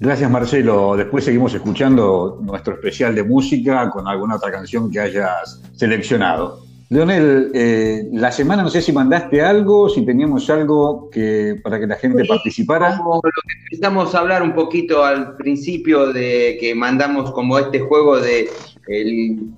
[0.00, 0.94] Gracias Marcelo.
[0.94, 6.65] Después seguimos escuchando nuestro especial de música con alguna otra canción que hayas seleccionado.
[6.88, 11.86] Leonel, eh, la semana no sé si mandaste algo, si teníamos algo que para que
[11.86, 12.96] la gente participara.
[12.96, 17.80] Como lo que empezamos a hablar un poquito al principio de que mandamos como este
[17.80, 18.48] juego de
[18.86, 19.50] el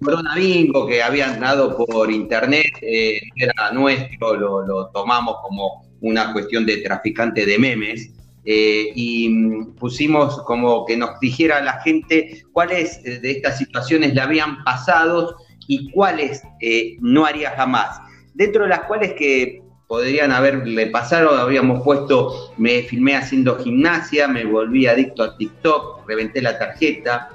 [0.00, 6.32] Corona Bingo que habían dado por internet, eh, era nuestro, lo, lo tomamos como una
[6.32, 8.10] cuestión de traficante de memes.
[8.44, 14.64] Eh, y pusimos como que nos dijera la gente cuáles de estas situaciones le habían
[14.64, 15.36] pasado
[15.70, 18.00] y cuáles eh, no haría jamás.
[18.34, 24.44] Dentro de las cuales que podrían haberle pasado, habíamos puesto, me filmé haciendo gimnasia, me
[24.44, 27.28] volví adicto a TikTok, reventé la tarjeta,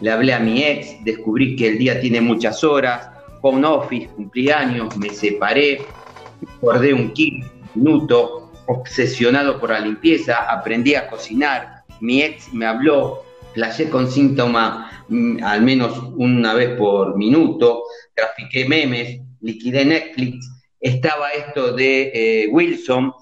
[0.00, 3.10] le hablé a mi ex, descubrí que el día tiene muchas horas,
[3.42, 5.82] home office, cumpleaños, me separé,
[6.62, 13.22] guardé un kit, minuto, obsesionado por la limpieza, aprendí a cocinar, mi ex me habló,
[13.54, 17.84] playé con síntoma mm, al menos una vez por minuto,
[18.14, 20.48] trafiqué memes, liquidé Netflix,
[20.80, 23.12] estaba esto de eh, Wilson,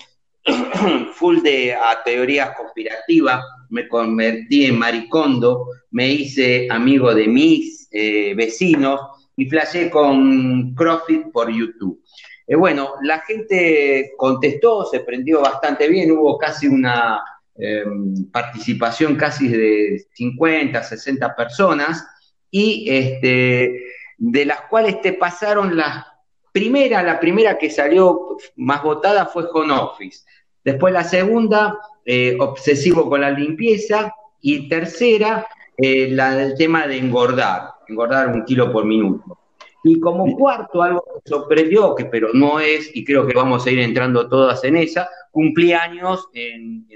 [1.14, 9.00] full de teorías conspirativas, me convertí en maricondo, me hice amigo de mis eh, vecinos
[9.36, 12.02] y flashé con CrossFit por YouTube.
[12.46, 17.20] Eh, bueno, la gente contestó, se prendió bastante bien, hubo casi una
[17.56, 22.06] em, participación casi de 50, 60 personas,
[22.50, 23.80] y este,
[24.18, 26.04] de las cuales te pasaron las
[26.52, 30.24] primera, la primera que salió más votada fue Home Office.
[30.64, 34.12] Después la segunda, eh, obsesivo con la limpieza.
[34.42, 39.38] Y tercera, eh, la del tema de engordar, engordar un kilo por minuto.
[39.84, 43.70] Y como cuarto, algo que sorprendió, que pero no es, y creo que vamos a
[43.70, 46.86] ir entrando todas en esa, cumplí años en,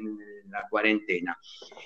[0.54, 1.36] la cuarentena.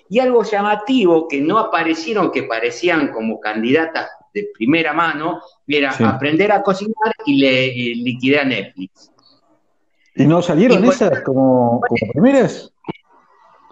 [0.08, 6.52] Y algo llamativo que no aparecieron, que parecían como candidatas de primera mano, era aprender
[6.52, 7.66] a cocinar y le
[8.04, 9.10] liquidé a Netflix.
[10.14, 12.72] ¿Y no salieron esas como, como primeras?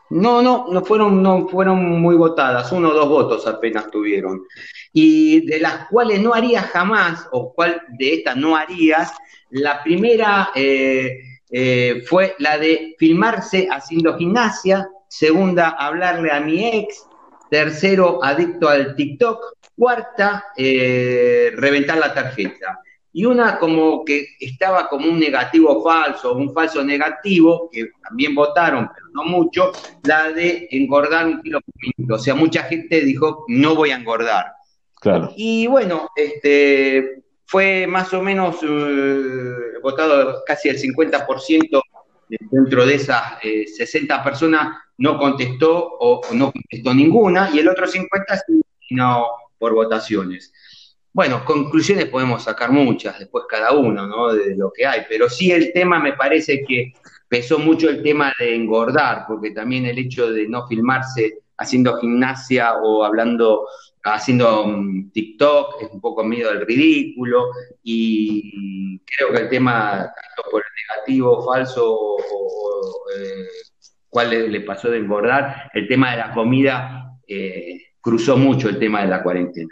[0.09, 4.45] No, no, no fueron, no fueron muy votadas, uno o dos votos apenas tuvieron.
[4.93, 9.13] Y de las cuales no harías jamás, o cuál de estas no harías,
[9.51, 11.19] la primera eh,
[11.51, 17.07] eh, fue la de filmarse haciendo gimnasia, segunda, hablarle a mi ex,
[17.51, 22.81] tercero, adicto al TikTok, cuarta, eh, reventar la tarjeta
[23.17, 28.91] y una como que estaba como un negativo falso, un falso negativo, que también votaron,
[28.95, 32.17] pero no mucho, la de engordar un kilo por minuto.
[32.17, 34.53] O sea, mucha gente dijo, no voy a engordar.
[35.01, 35.33] Claro.
[35.35, 41.83] Y bueno, este, fue más o menos eh, votado casi el 50%
[42.29, 47.87] dentro de esas 60 eh, personas no contestó o, no contestó ninguna, y el otro
[47.87, 48.43] 50
[48.91, 49.27] no
[49.59, 50.53] por votaciones.
[51.13, 54.35] Bueno, conclusiones podemos sacar muchas, después cada uno, ¿no?
[54.35, 56.93] De lo que hay, pero sí el tema me parece que
[57.29, 62.75] pesó mucho el tema de engordar, porque también el hecho de no filmarse haciendo gimnasia
[62.83, 63.67] o hablando,
[64.15, 64.67] haciendo
[65.13, 67.51] TikTok es un poco miedo al ridículo
[67.83, 72.19] y creo que el tema, tanto por el negativo, falso o,
[73.17, 73.47] eh,
[74.09, 79.03] cuál le, pasó de engordar, el tema de la comida eh, cruzó mucho el tema
[79.03, 79.71] de la cuarentena.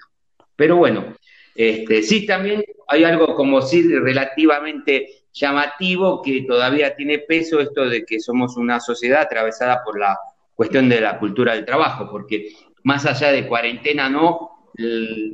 [0.57, 1.15] Pero bueno,
[1.55, 8.05] este, sí, también hay algo como sí relativamente llamativo que todavía tiene peso esto de
[8.05, 10.19] que somos una sociedad atravesada por la
[10.55, 12.53] cuestión de la cultura del trabajo, porque
[12.85, 14.69] más allá de cuarentena no,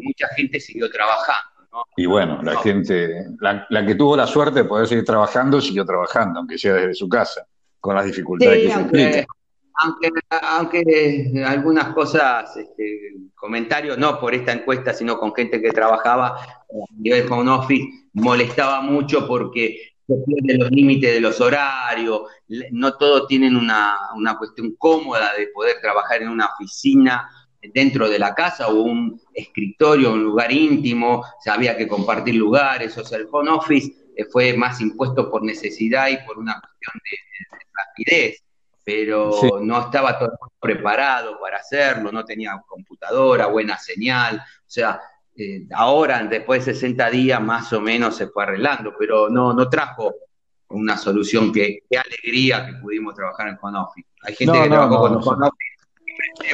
[0.03, 1.51] mucha gente siguió trabajando.
[1.97, 6.41] Y bueno, la gente, la, que tuvo la suerte de poder seguir trabajando, siguió trabajando,
[6.41, 7.47] aunque sea desde su casa,
[7.79, 9.27] con las dificultades que se implican
[9.83, 10.11] aunque,
[10.43, 16.95] aunque algunas cosas, este, comentarios, no por esta encuesta, sino con gente que trabajaba a
[16.99, 22.23] nivel home office, molestaba mucho porque se pierden los límites de los horarios,
[22.73, 27.31] no todos tienen una, una cuestión cómoda de poder trabajar en una oficina
[27.63, 33.05] dentro de la casa o un escritorio, un lugar íntimo, había que compartir lugares, o
[33.05, 37.59] sea, el home office eh, fue más impuesto por necesidad y por una cuestión de
[37.73, 38.43] rapidez
[38.91, 45.01] pero no estaba todo preparado para hacerlo, no tenía computadora, buena señal, o sea,
[45.37, 49.69] eh, ahora, después de 60 días, más o menos se fue arreglando, pero no, no
[49.69, 50.15] trajo
[50.71, 54.09] una solución que, qué alegría que pudimos trabajar en home office.
[54.23, 55.70] Hay gente No, que no, trabajó no, con home office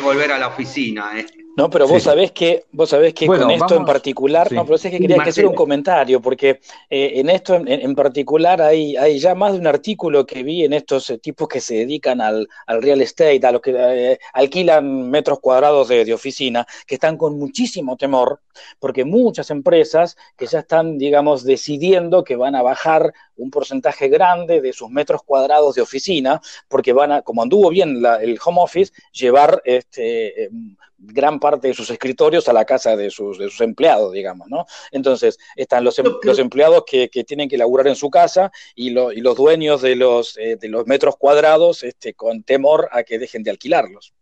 [0.02, 1.12] volver a la oficina.
[1.18, 1.26] ¿eh?
[1.57, 2.09] No, pero vos Sí.
[2.11, 4.55] sabés que, vos sabés que Bueno, con esto en particular, sí.
[4.55, 7.94] no, pero es que quería que hacer un comentario, porque eh, en esto en, en
[7.94, 11.61] particular hay, hay ya más de un artículo que vi en estos eh, tipos que
[11.61, 16.12] se dedican al, al real estate, a los que eh, alquilan metros cuadrados de, de
[16.12, 18.40] oficina, que están con muchísimo temor,
[18.79, 24.61] porque muchas empresas que ya están, digamos, decidiendo que van a bajar un porcentaje grande
[24.61, 28.61] de sus metros cuadrados de oficina, porque van a, como anduvo bien la- el home
[28.61, 30.51] office, llevar este, eh,
[30.99, 34.64] gran parte de sus escritorios a la casa de sus, de sus empleados, digamos, ¿no?
[34.90, 38.90] Entonces, están los, em- los empleados que, que tienen que laburar en su casa y,
[38.90, 43.03] lo- y los dueños de los, eh, de los metros cuadrados este, con temor a
[43.03, 44.14] que dejen de alquilarlos.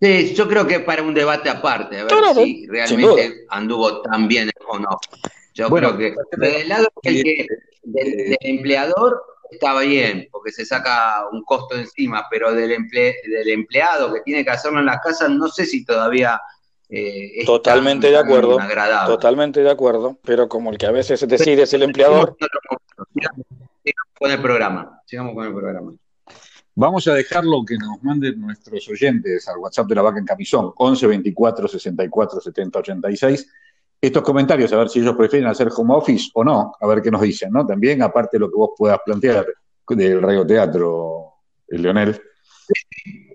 [0.00, 3.44] Sí, yo creo que para un debate aparte, a ver No, no, no, si realmente
[3.50, 5.20] anduvo tan bien el home office.
[5.54, 7.46] Yo Bueno, creo que desde el lado del, que-
[7.82, 13.48] del- del empleador estaba bien, porque se saca un costo encima, pero del, emple- del
[13.48, 16.40] empleado que tiene que hacerlo en la casa, no sé si todavía
[16.88, 19.14] eh, es Totalmente tan- de tan acuerdo, agradable.
[19.14, 22.36] Totalmente de acuerdo, pero como el que a veces decide es el empleador,
[23.84, 25.00] sigamos con el programa.
[25.06, 25.92] Sigamos con el programa.
[26.74, 30.72] Vamos a dejarlo que nos manden nuestros oyentes al WhatsApp de la vaca en camisón,
[30.76, 33.52] 11 24 64 70 86.
[34.00, 37.10] Estos comentarios, a ver si ellos prefieren hacer home office o no, a ver qué
[37.10, 37.66] nos dicen, ¿no?
[37.66, 39.46] También, aparte de lo que vos puedas plantear
[39.96, 41.34] del radioteatro,
[41.68, 42.20] el Leonel,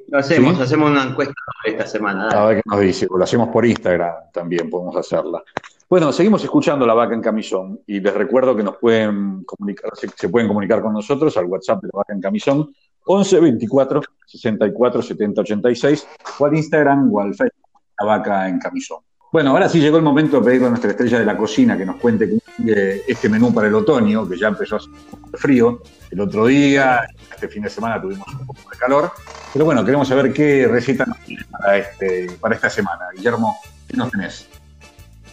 [0.08, 0.64] Lo hacemos, ¿Sí?
[0.64, 1.34] hacemos una encuesta
[1.66, 2.28] esta semana.
[2.28, 2.38] dale.
[2.38, 3.08] a ver qué nos dice.
[3.10, 5.44] O lo hacemos por Instagram también, podemos hacerla.
[5.90, 10.30] Bueno, seguimos escuchando La Vaca en Camisón y les recuerdo que nos pueden comunicar, se
[10.30, 12.74] pueden comunicar con nosotros al WhatsApp de La Vaca en Camisón,
[13.06, 16.08] 11 24 64 70 86
[16.40, 19.00] o al Instagram o al Facebook La Vaca en Camisón.
[19.32, 21.86] Bueno, ahora sí llegó el momento de pedirle a nuestra estrella de la cocina que
[21.86, 25.30] nos cuente sigue este menú para el otoño, que ya empezó a hacer un poco
[25.32, 29.12] de frío el otro día, este fin de semana tuvimos un poco de calor,
[29.52, 33.06] pero bueno, queremos saber qué receta nos tiene para, este, para esta semana.
[33.14, 34.48] Guillermo, ¿qué nos tenés?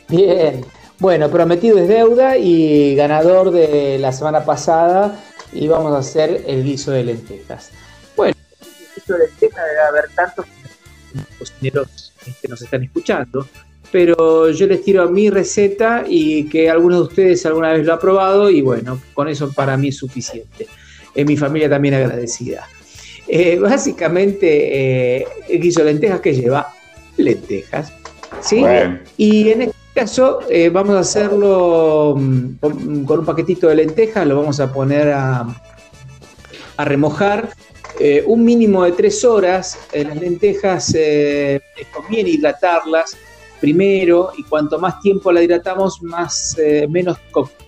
[0.08, 0.64] Bien,
[0.98, 5.16] bueno, prometido es deuda y ganador de la semana pasada
[5.52, 7.70] y vamos a hacer el guiso de lentejas.
[8.16, 10.46] Bueno, el guiso de lentejas debe haber tantos
[11.38, 13.46] cocineros que nos están escuchando,
[13.90, 17.98] pero yo les tiro mi receta y que algunos de ustedes alguna vez lo ha
[17.98, 20.66] probado y bueno, con eso para mí es suficiente.
[21.14, 22.66] Eh, mi familia también agradecida.
[23.28, 26.72] Eh, básicamente, eh, el guiso de lentejas que lleva
[27.16, 27.92] lentejas,
[28.40, 28.60] ¿sí?
[28.60, 28.98] Bueno.
[29.16, 34.36] Y en este caso eh, vamos a hacerlo mm, con, un paquetito de lentejas, lo
[34.36, 35.46] vamos a poner a,
[36.78, 37.50] remojar
[38.00, 39.78] eh, un mínimo de tres horas.
[39.92, 41.60] Eh, las lentejas eh,
[41.94, 43.16] conviene hidratarlas
[43.60, 46.56] primero y cuanto más tiempo la hidratamos, más,
[46.88, 47.18] menos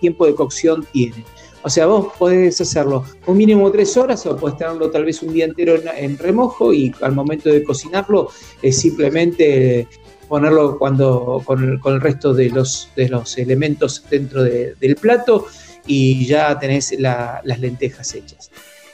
[0.01, 1.23] tiempo de cocción tiene.
[1.63, 5.23] O sea, vos podés hacerlo un mínimo de tres horas o podés tenerlo tal vez
[5.23, 8.29] un día entero en, en remojo y al momento de cocinarlo
[8.61, 9.87] es simplemente
[10.27, 15.45] ponerlo cuando con el, resto de los, de los elementos dentro de- del plato
[15.87, 18.49] y ya tenés la- las lentejas hechas.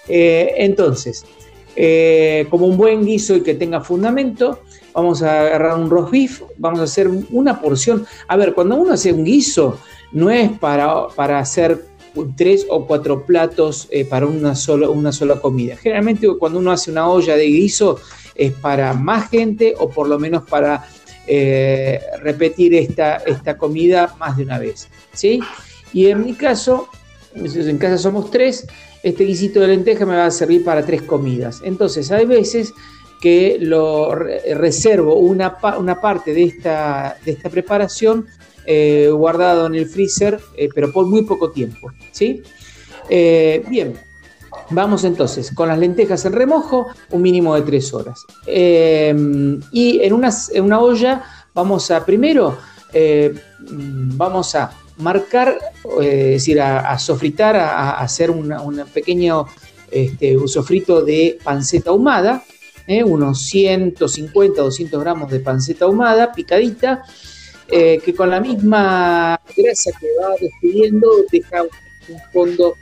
[0.08, 1.24] Eh, entonces,
[1.76, 4.62] eh, como un buen guiso y que tenga fundamento,
[4.94, 8.06] vamos a agarrar un roast beef, vamos a hacer una porción.
[8.28, 9.80] A ver, cuando uno hace un guiso,
[10.12, 11.86] no es para, para hacer
[12.36, 15.78] tres o cuatro platos eh, para una sola, una sola comida.
[15.78, 18.00] Generalmente cuando uno hace una olla de guiso
[18.36, 20.86] es para más gente o por lo menos para
[21.28, 24.88] eh, repetir esta, esta comida más de una vez.
[25.13, 25.39] ¿sí?
[25.93, 26.88] Y en mi caso,
[27.36, 28.67] en casa somos tres,
[29.03, 31.61] este guisito de lenteja me va a servir para tres comidas.
[31.63, 32.74] Entonces hay veces
[33.22, 38.26] que lo re- reservo una, una parte de esta, de esta preparación
[38.65, 41.91] eh, guardado en el freezer, eh, pero por muy poco tiempo.
[42.11, 42.41] ¿sí?
[43.09, 43.93] Eh, bien,
[44.72, 48.26] vamos entonces con las lentejas en remojo, un mínimo de tres horas.
[48.47, 49.13] Eh,
[49.72, 52.57] y en una, en una olla vamos a primero,
[52.93, 55.57] eh, vamos a marcar,
[56.01, 59.45] eh, es decir, a, sofritar, a, hacer un pequeño
[59.89, 62.43] este, un sofrito de panceta ahumada,
[63.05, 67.03] unos 150, 200 gramos de panceta ahumada, picadita,
[67.69, 71.69] que con la misma grasa que va despidiendo deja un,
[72.34, 72.76] fondo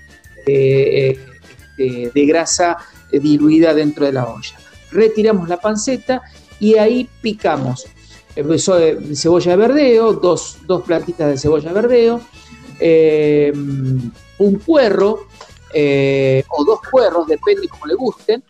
[1.79, 2.77] este, de grasa
[3.11, 4.57] eh, diluida dentro de la olla.
[4.91, 6.21] Retiramos la panceta
[6.59, 7.87] y ahí picamos
[8.35, 12.21] eh, cebolla de verdeo, dos, dos plantitas de cebolla de verdeo,
[12.79, 15.27] eh, un puerro
[15.73, 18.43] eh, o dos puerros, depende como le gusten.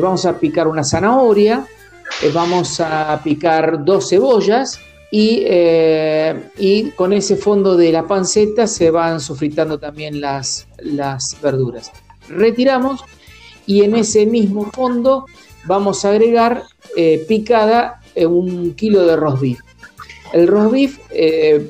[0.00, 1.66] Vamos a picar una zanahoria,
[2.32, 4.80] vamos a picar dos cebollas,
[5.12, 5.44] y,
[6.56, 11.90] y, con ese fondo de la panceta se van sofritando también las, las verduras.
[12.30, 13.02] Retiramos
[13.66, 15.26] y en ese mismo fondo
[15.64, 16.64] vamos a agregar
[16.96, 19.60] eh, picada eh, un kilo de roast beef.
[20.32, 20.98] El roast beef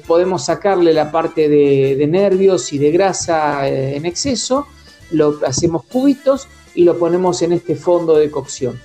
[0.07, 4.67] podemos sacarle la parte de, de nervios y de grasa en exceso,
[5.13, 8.79] lo hacemos cubitos y lo ponemos en este fondo de cocción.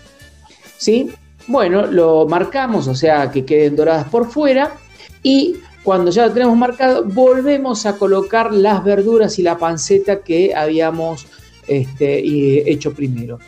[0.77, 1.11] ¿Sí?
[1.47, 4.77] Bueno, lo marcamos, o sea, que queden doradas por fuera
[5.21, 10.55] y cuando ya lo tenemos marcado, volvemos a colocar las verduras y la panceta que
[10.55, 11.27] habíamos
[11.67, 13.39] este, hecho primero.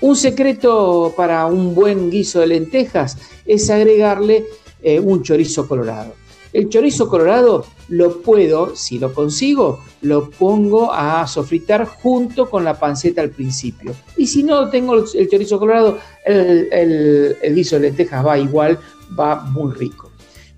[0.00, 3.16] Un secreto para un buen guiso de lentejas
[3.46, 4.44] es agregarle
[4.82, 6.14] eh, un chorizo colorado.
[6.52, 12.78] El chorizo colorado lo puedo, si lo consigo, lo pongo a sofritar junto con la
[12.78, 13.94] panceta al principio.
[14.16, 18.78] Y si no tengo el chorizo colorado, el, guiso de lentejas va igual,
[19.18, 20.10] va muy rico.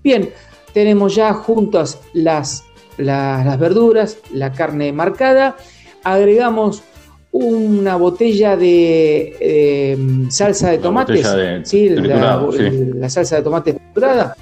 [0.03, 0.31] Bien,
[0.73, 2.63] tenemos ya juntas las,
[2.97, 5.57] las, verduras, la carne marcada,
[6.03, 6.81] agregamos
[7.31, 9.97] una botella de eh,
[10.29, 11.27] salsa de tomates,
[11.63, 11.89] ¿sí?
[11.89, 14.35] La, salsa de tomate triturada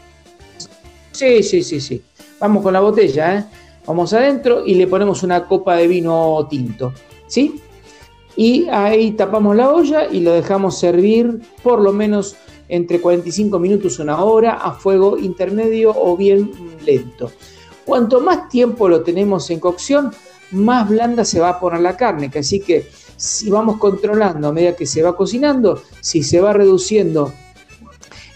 [1.11, 2.01] Sí, sí, sí, sí.
[2.39, 3.45] Vamos con la botella, ¿eh?
[3.87, 6.93] Vamos adentro y le ponemos una copa de vino tinto,
[7.25, 7.59] ¿sí?
[8.35, 12.35] Y ahí tapamos la olla y lo dejamos servir por lo menos
[12.69, 16.51] entre 45 minutos, una hora, a fuego intermedio o bien
[16.85, 17.31] lento.
[17.83, 20.11] Cuanto más tiempo lo tenemos en cocción,
[20.51, 24.75] más blanda se va a poner la carne, así que si vamos controlando a medida
[24.75, 27.33] que se va cocinando, si se va reduciendo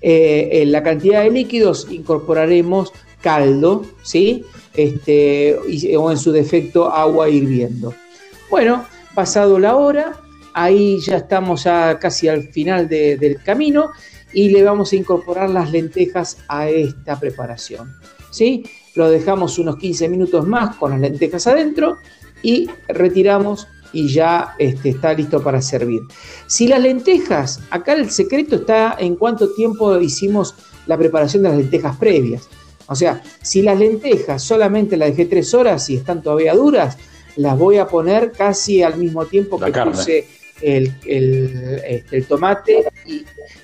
[0.02, 2.92] eh, en la cantidad de líquidos incorporaremos
[3.22, 4.44] caldo, ¿sí?
[4.74, 5.56] Este,
[5.98, 7.94] o en su defecto agua hirviendo.
[8.50, 10.20] Bueno, pasado la hora,
[10.54, 13.92] ahí ya estamos ya casi al final del camino
[14.34, 17.94] y le vamos a incorporar las lentejas a esta preparación.
[18.32, 18.64] ¿sí?
[18.96, 21.98] Lo dejamos unos 15 minutos más con las lentejas adentro
[22.44, 26.02] y retiramos y ya este, está listo para servir.
[26.48, 30.56] Si las lentejas, acá el secreto está en cuánto tiempo hicimos
[30.88, 32.48] la preparación de las lentejas previas.
[32.88, 36.98] O sea, si las lentejas solamente las dejé tres horas y están todavía duras,
[37.38, 40.28] las voy a poner casi al mismo tiempo que puse
[40.62, 42.84] el, este, tomate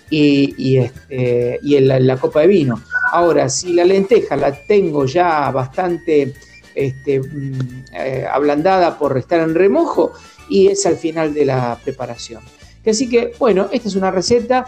[0.09, 2.81] y, este, la copa de vino.
[3.11, 6.33] Ahora, si la lenteja la tengo ya bastante
[6.75, 10.13] este, mm, eh, ablandada por estar en remojo
[10.49, 12.41] y es al final de la preparación.
[12.85, 14.65] Así que, bueno, esta es una receta.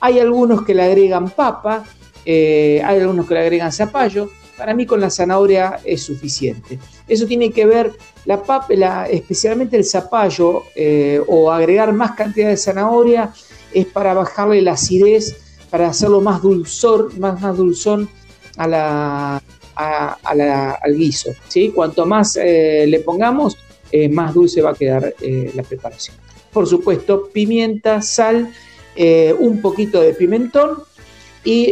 [0.00, 1.84] Hay algunos que le agregan papa,
[2.24, 4.30] eh, hay algunos que le agregan zapallo.
[4.56, 6.78] Para mí con la zanahoria es suficiente.
[7.08, 7.92] Eso tiene que ver,
[8.24, 13.32] la papa, especialmente el zapallo eh, o agregar más cantidad de zanahoria
[13.72, 15.36] es para bajarle la acidez,
[15.70, 18.08] para hacerlo más dulzor, más, dulzón
[18.56, 19.42] a la,
[19.74, 21.32] al guiso.
[21.48, 21.70] ¿sí?
[21.70, 23.56] Cuanto más eh, le pongamos,
[23.92, 26.16] eh, más dulce va a quedar eh, la preparación.
[26.52, 28.50] Por supuesto, pimienta, sal,
[29.38, 30.78] un poquito de pimentón
[31.44, 31.70] y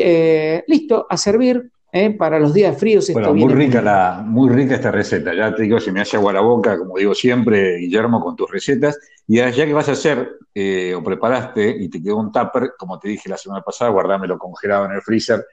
[0.66, 1.70] listo, a servir.
[2.18, 3.08] Para los días fríos.
[3.12, 5.32] Bueno, muy rica, la, muy rica esta receta.
[5.34, 8.50] Ya te digo, se me hace agua la boca, como digo siempre, Guillermo, con tus
[8.50, 8.98] recetas.
[9.26, 10.38] Y ya que vas a hacer
[10.96, 14.86] o preparaste y te quedó un tupper, como te dije la semana pasada, guardámelo congelado
[14.86, 15.44] en el freezer,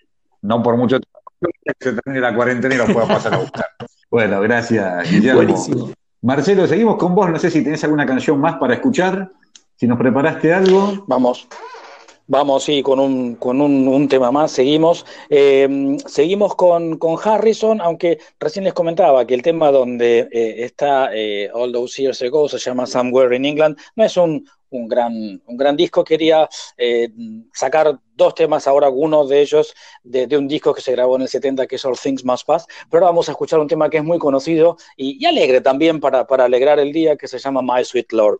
[0.41, 3.67] no por mucho tiempo que se termine la cuarentena y lo pueda pasar a buscar.
[4.11, 5.93] Bueno, gracias, Guillermo.
[6.21, 7.29] Marcelo, seguimos con vos.
[7.29, 9.31] No sé si tenés alguna canción más para escuchar.
[9.77, 11.05] Si nos preparaste algo.
[11.07, 11.47] Vamos.
[12.27, 15.05] Vamos, sí, con un, con un, tema más, seguimos.
[15.29, 21.49] Eh, seguimos con, Harrison, aunque recién les comentaba que el tema donde eh, está eh,
[21.53, 25.57] All Those Years Ago se llama Somewhere in England, no es un, un gran, un
[25.57, 26.03] gran disco.
[26.03, 27.09] Quería eh,
[27.53, 31.27] sacar dos temas ahora, uno de ellos de, un disco que se grabó en el
[31.27, 34.03] 70 que es All Things Must Pass, pero vamos a escuchar un tema que es
[34.03, 38.11] muy conocido y, alegre también para, para alegrar el día que se llama My Sweet
[38.13, 38.39] Lord.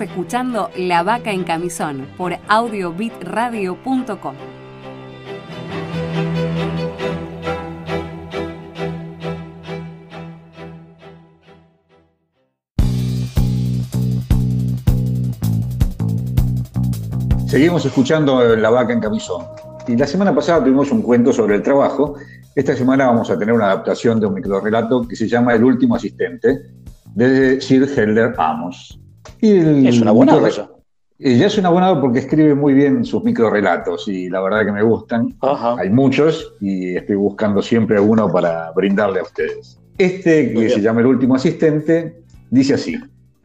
[0.00, 4.34] Escuchando La Vaca en Camisón por audiobitradio.com.
[17.46, 19.46] Seguimos escuchando La Vaca en Camisón.
[19.86, 22.16] Y la semana pasada tuvimos un cuento sobre el trabajo.
[22.56, 25.94] Esta semana vamos a tener una adaptación de un microrelato que se llama El último
[25.94, 26.62] asistente,
[27.14, 29.03] de Sir Helder Amos.
[29.40, 30.70] Y Es una buena cosa.
[31.18, 34.82] Ella es una buena porque escribe muy bien sus microrelatos y la verdad que me
[34.82, 35.36] gustan.
[35.78, 39.78] Hay muchos y estoy buscando siempre alguno para brindarle a ustedes.
[39.96, 42.96] Este, que se llama El último asistente, dice así.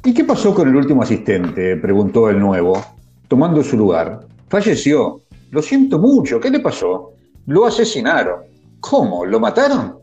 [0.03, 1.77] ¿Y qué pasó con el último asistente?
[1.77, 2.81] preguntó el nuevo,
[3.27, 4.21] tomando su lugar.
[4.47, 5.21] Falleció.
[5.51, 6.39] Lo siento mucho.
[6.39, 7.13] ¿Qué le pasó?
[7.45, 8.41] Lo asesinaron.
[8.79, 9.25] ¿Cómo?
[9.25, 9.97] ¿Lo mataron?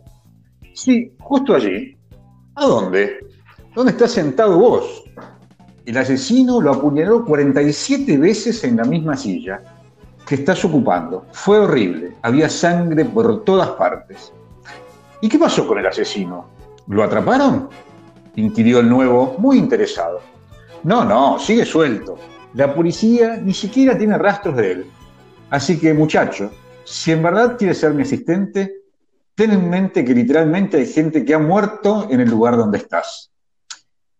[0.74, 1.96] Sí, justo allí.
[2.54, 3.18] ¿A dónde?
[3.74, 5.04] ¿Dónde estás sentado vos?
[5.86, 9.62] El asesino lo apuñaló 47 veces en la misma silla
[10.26, 11.26] que estás ocupando.
[11.30, 12.14] Fue horrible.
[12.22, 14.32] Había sangre por todas partes.
[15.20, 16.48] ¿Y qué pasó con el asesino?
[16.88, 17.68] ¿Lo atraparon?
[18.34, 20.20] inquirió el nuevo, muy interesado.
[20.82, 22.18] No, no, sigue suelto.
[22.54, 24.86] La policía ni siquiera tiene rastros de él.
[25.50, 26.50] Así que, muchacho,
[26.84, 28.74] si en verdad quieres ser mi asistente,
[29.36, 33.30] ten en mente que literalmente hay gente que ha muerto en el lugar donde estás.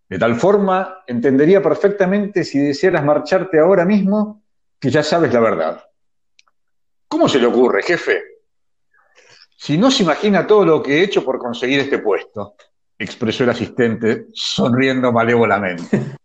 [0.09, 4.43] De tal forma, entendería perfectamente si desearas marcharte ahora mismo,
[4.79, 5.85] que ya sabes la verdad.
[7.09, 8.23] ¿Cómo se le ocurre, jefe?
[9.57, 12.55] Si no se imagina todo lo que he hecho por conseguir este puesto,
[12.99, 16.17] expresó el asistente, sonriendo malévolamente.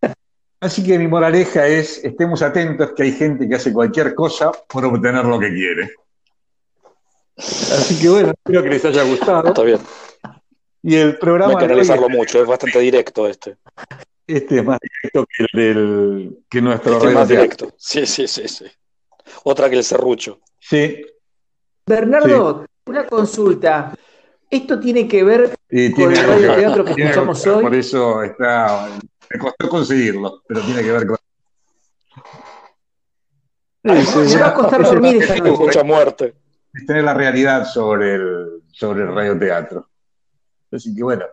[0.60, 4.84] Así que mi moraleja es, estemos atentos que hay gente que hace cualquier cosa por
[4.86, 5.90] obtener lo que quiere.
[7.36, 9.48] Así que bueno, espero que les haya gustado.
[9.48, 9.80] Está bien.
[10.86, 13.56] Y el No hay programa que hoy analizarlo mucho, es bastante directo este.
[14.26, 17.74] este es más directo que, el del, que nuestro Este es más directo.
[17.78, 18.66] Sí, sí, sí, sí.
[19.44, 20.40] Otra que el serrucho.
[20.60, 21.02] Sí,
[21.86, 23.94] Bernardo, una consulta.
[24.50, 27.64] ¿Esto tiene que ver con el ver, radioteatro que escuchamos que ver, hoy?
[27.64, 28.90] Por eso está,
[29.30, 31.16] me costó conseguirlo, pero tiene que ver con...
[33.84, 33.94] Me
[34.38, 35.62] va a costar dormir esta noche.
[35.62, 36.34] Mucha muerte.
[36.74, 39.88] es tener la realidad sobre el, sobre el radioteatro.
[40.72, 41.24] Así que bueno,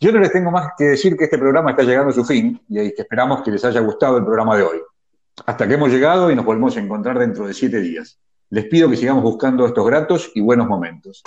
[0.00, 2.60] yo no les tengo más que decir que este programa está llegando a su fin
[2.68, 4.78] y que esperamos que les haya gustado el programa de hoy.
[5.46, 8.18] Hasta que hemos llegado y nos volvemos a encontrar dentro de siete días.
[8.50, 11.22] Les pido que sigamos buscando estos gratos y buenos momentos.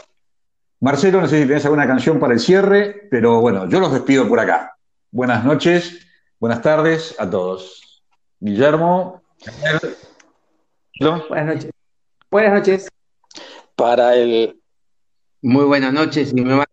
[0.80, 4.28] Marcelo, no sé si tenés alguna canción para el cierre, pero bueno, yo los despido
[4.28, 4.78] por acá.
[5.10, 6.06] Buenas noches,
[6.40, 8.04] buenas tardes a todos.
[8.40, 9.24] Guillermo.
[11.30, 11.72] Buenas noches.
[12.30, 12.90] Buenas noches.
[13.76, 14.62] Para el.
[15.42, 16.64] Muy buenas noches y me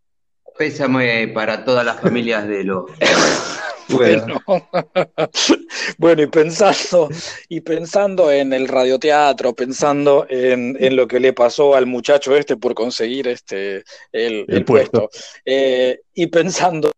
[0.57, 2.84] pésame para todas las familias de los.
[3.88, 4.40] Bueno.
[5.98, 7.09] bueno, y pensando,
[7.50, 12.57] y pensando en el radioteatro, pensando en, en lo que le pasó al muchacho este
[12.57, 15.11] por conseguir este el, el puesto,
[15.44, 16.92] eh, y pensando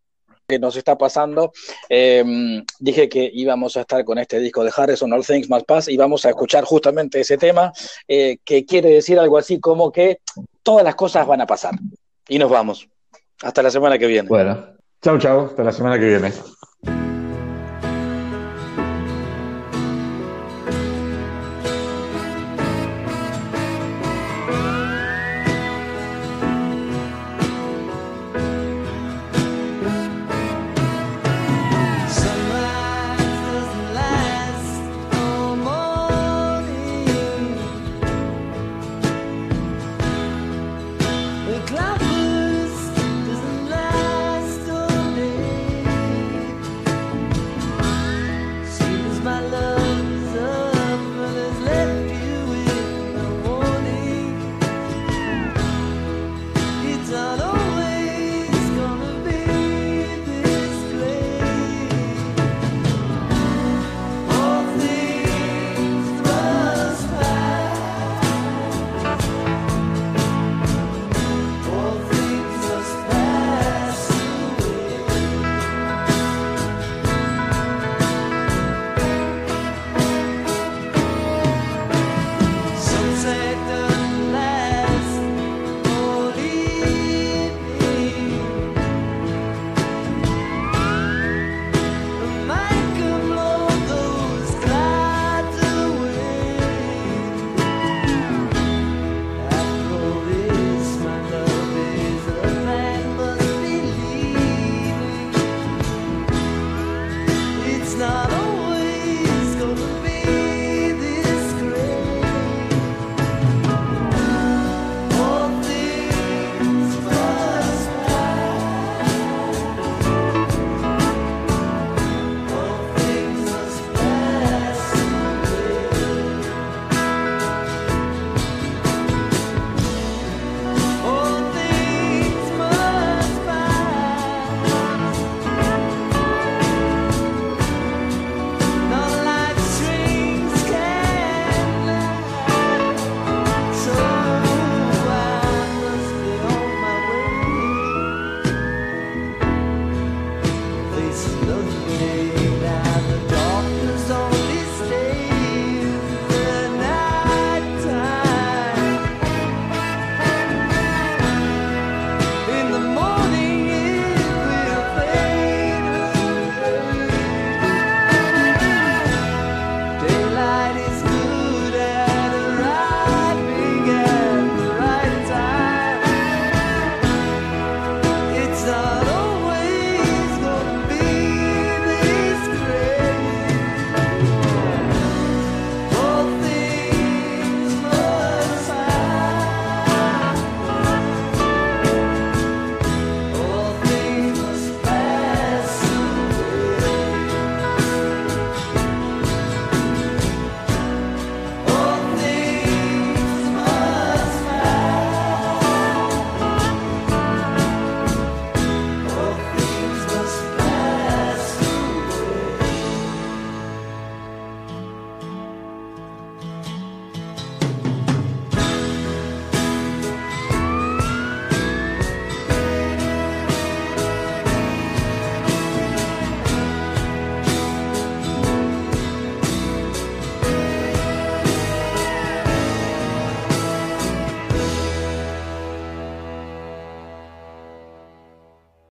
[0.47, 1.53] que nos está pasando,
[1.89, 5.89] eh, dije que íbamos a estar con este disco de Harrison, All Things Must Pass,
[5.89, 7.73] y vamos a escuchar justamente ese tema,
[8.07, 10.21] eh, que quiere decir algo así como que
[10.63, 11.75] todas las cosas van a pasar.
[12.29, 12.89] Y nos vamos.
[13.43, 14.29] Hasta la semana que viene.
[14.29, 16.33] Bueno, chau, chau, hasta la semana que viene.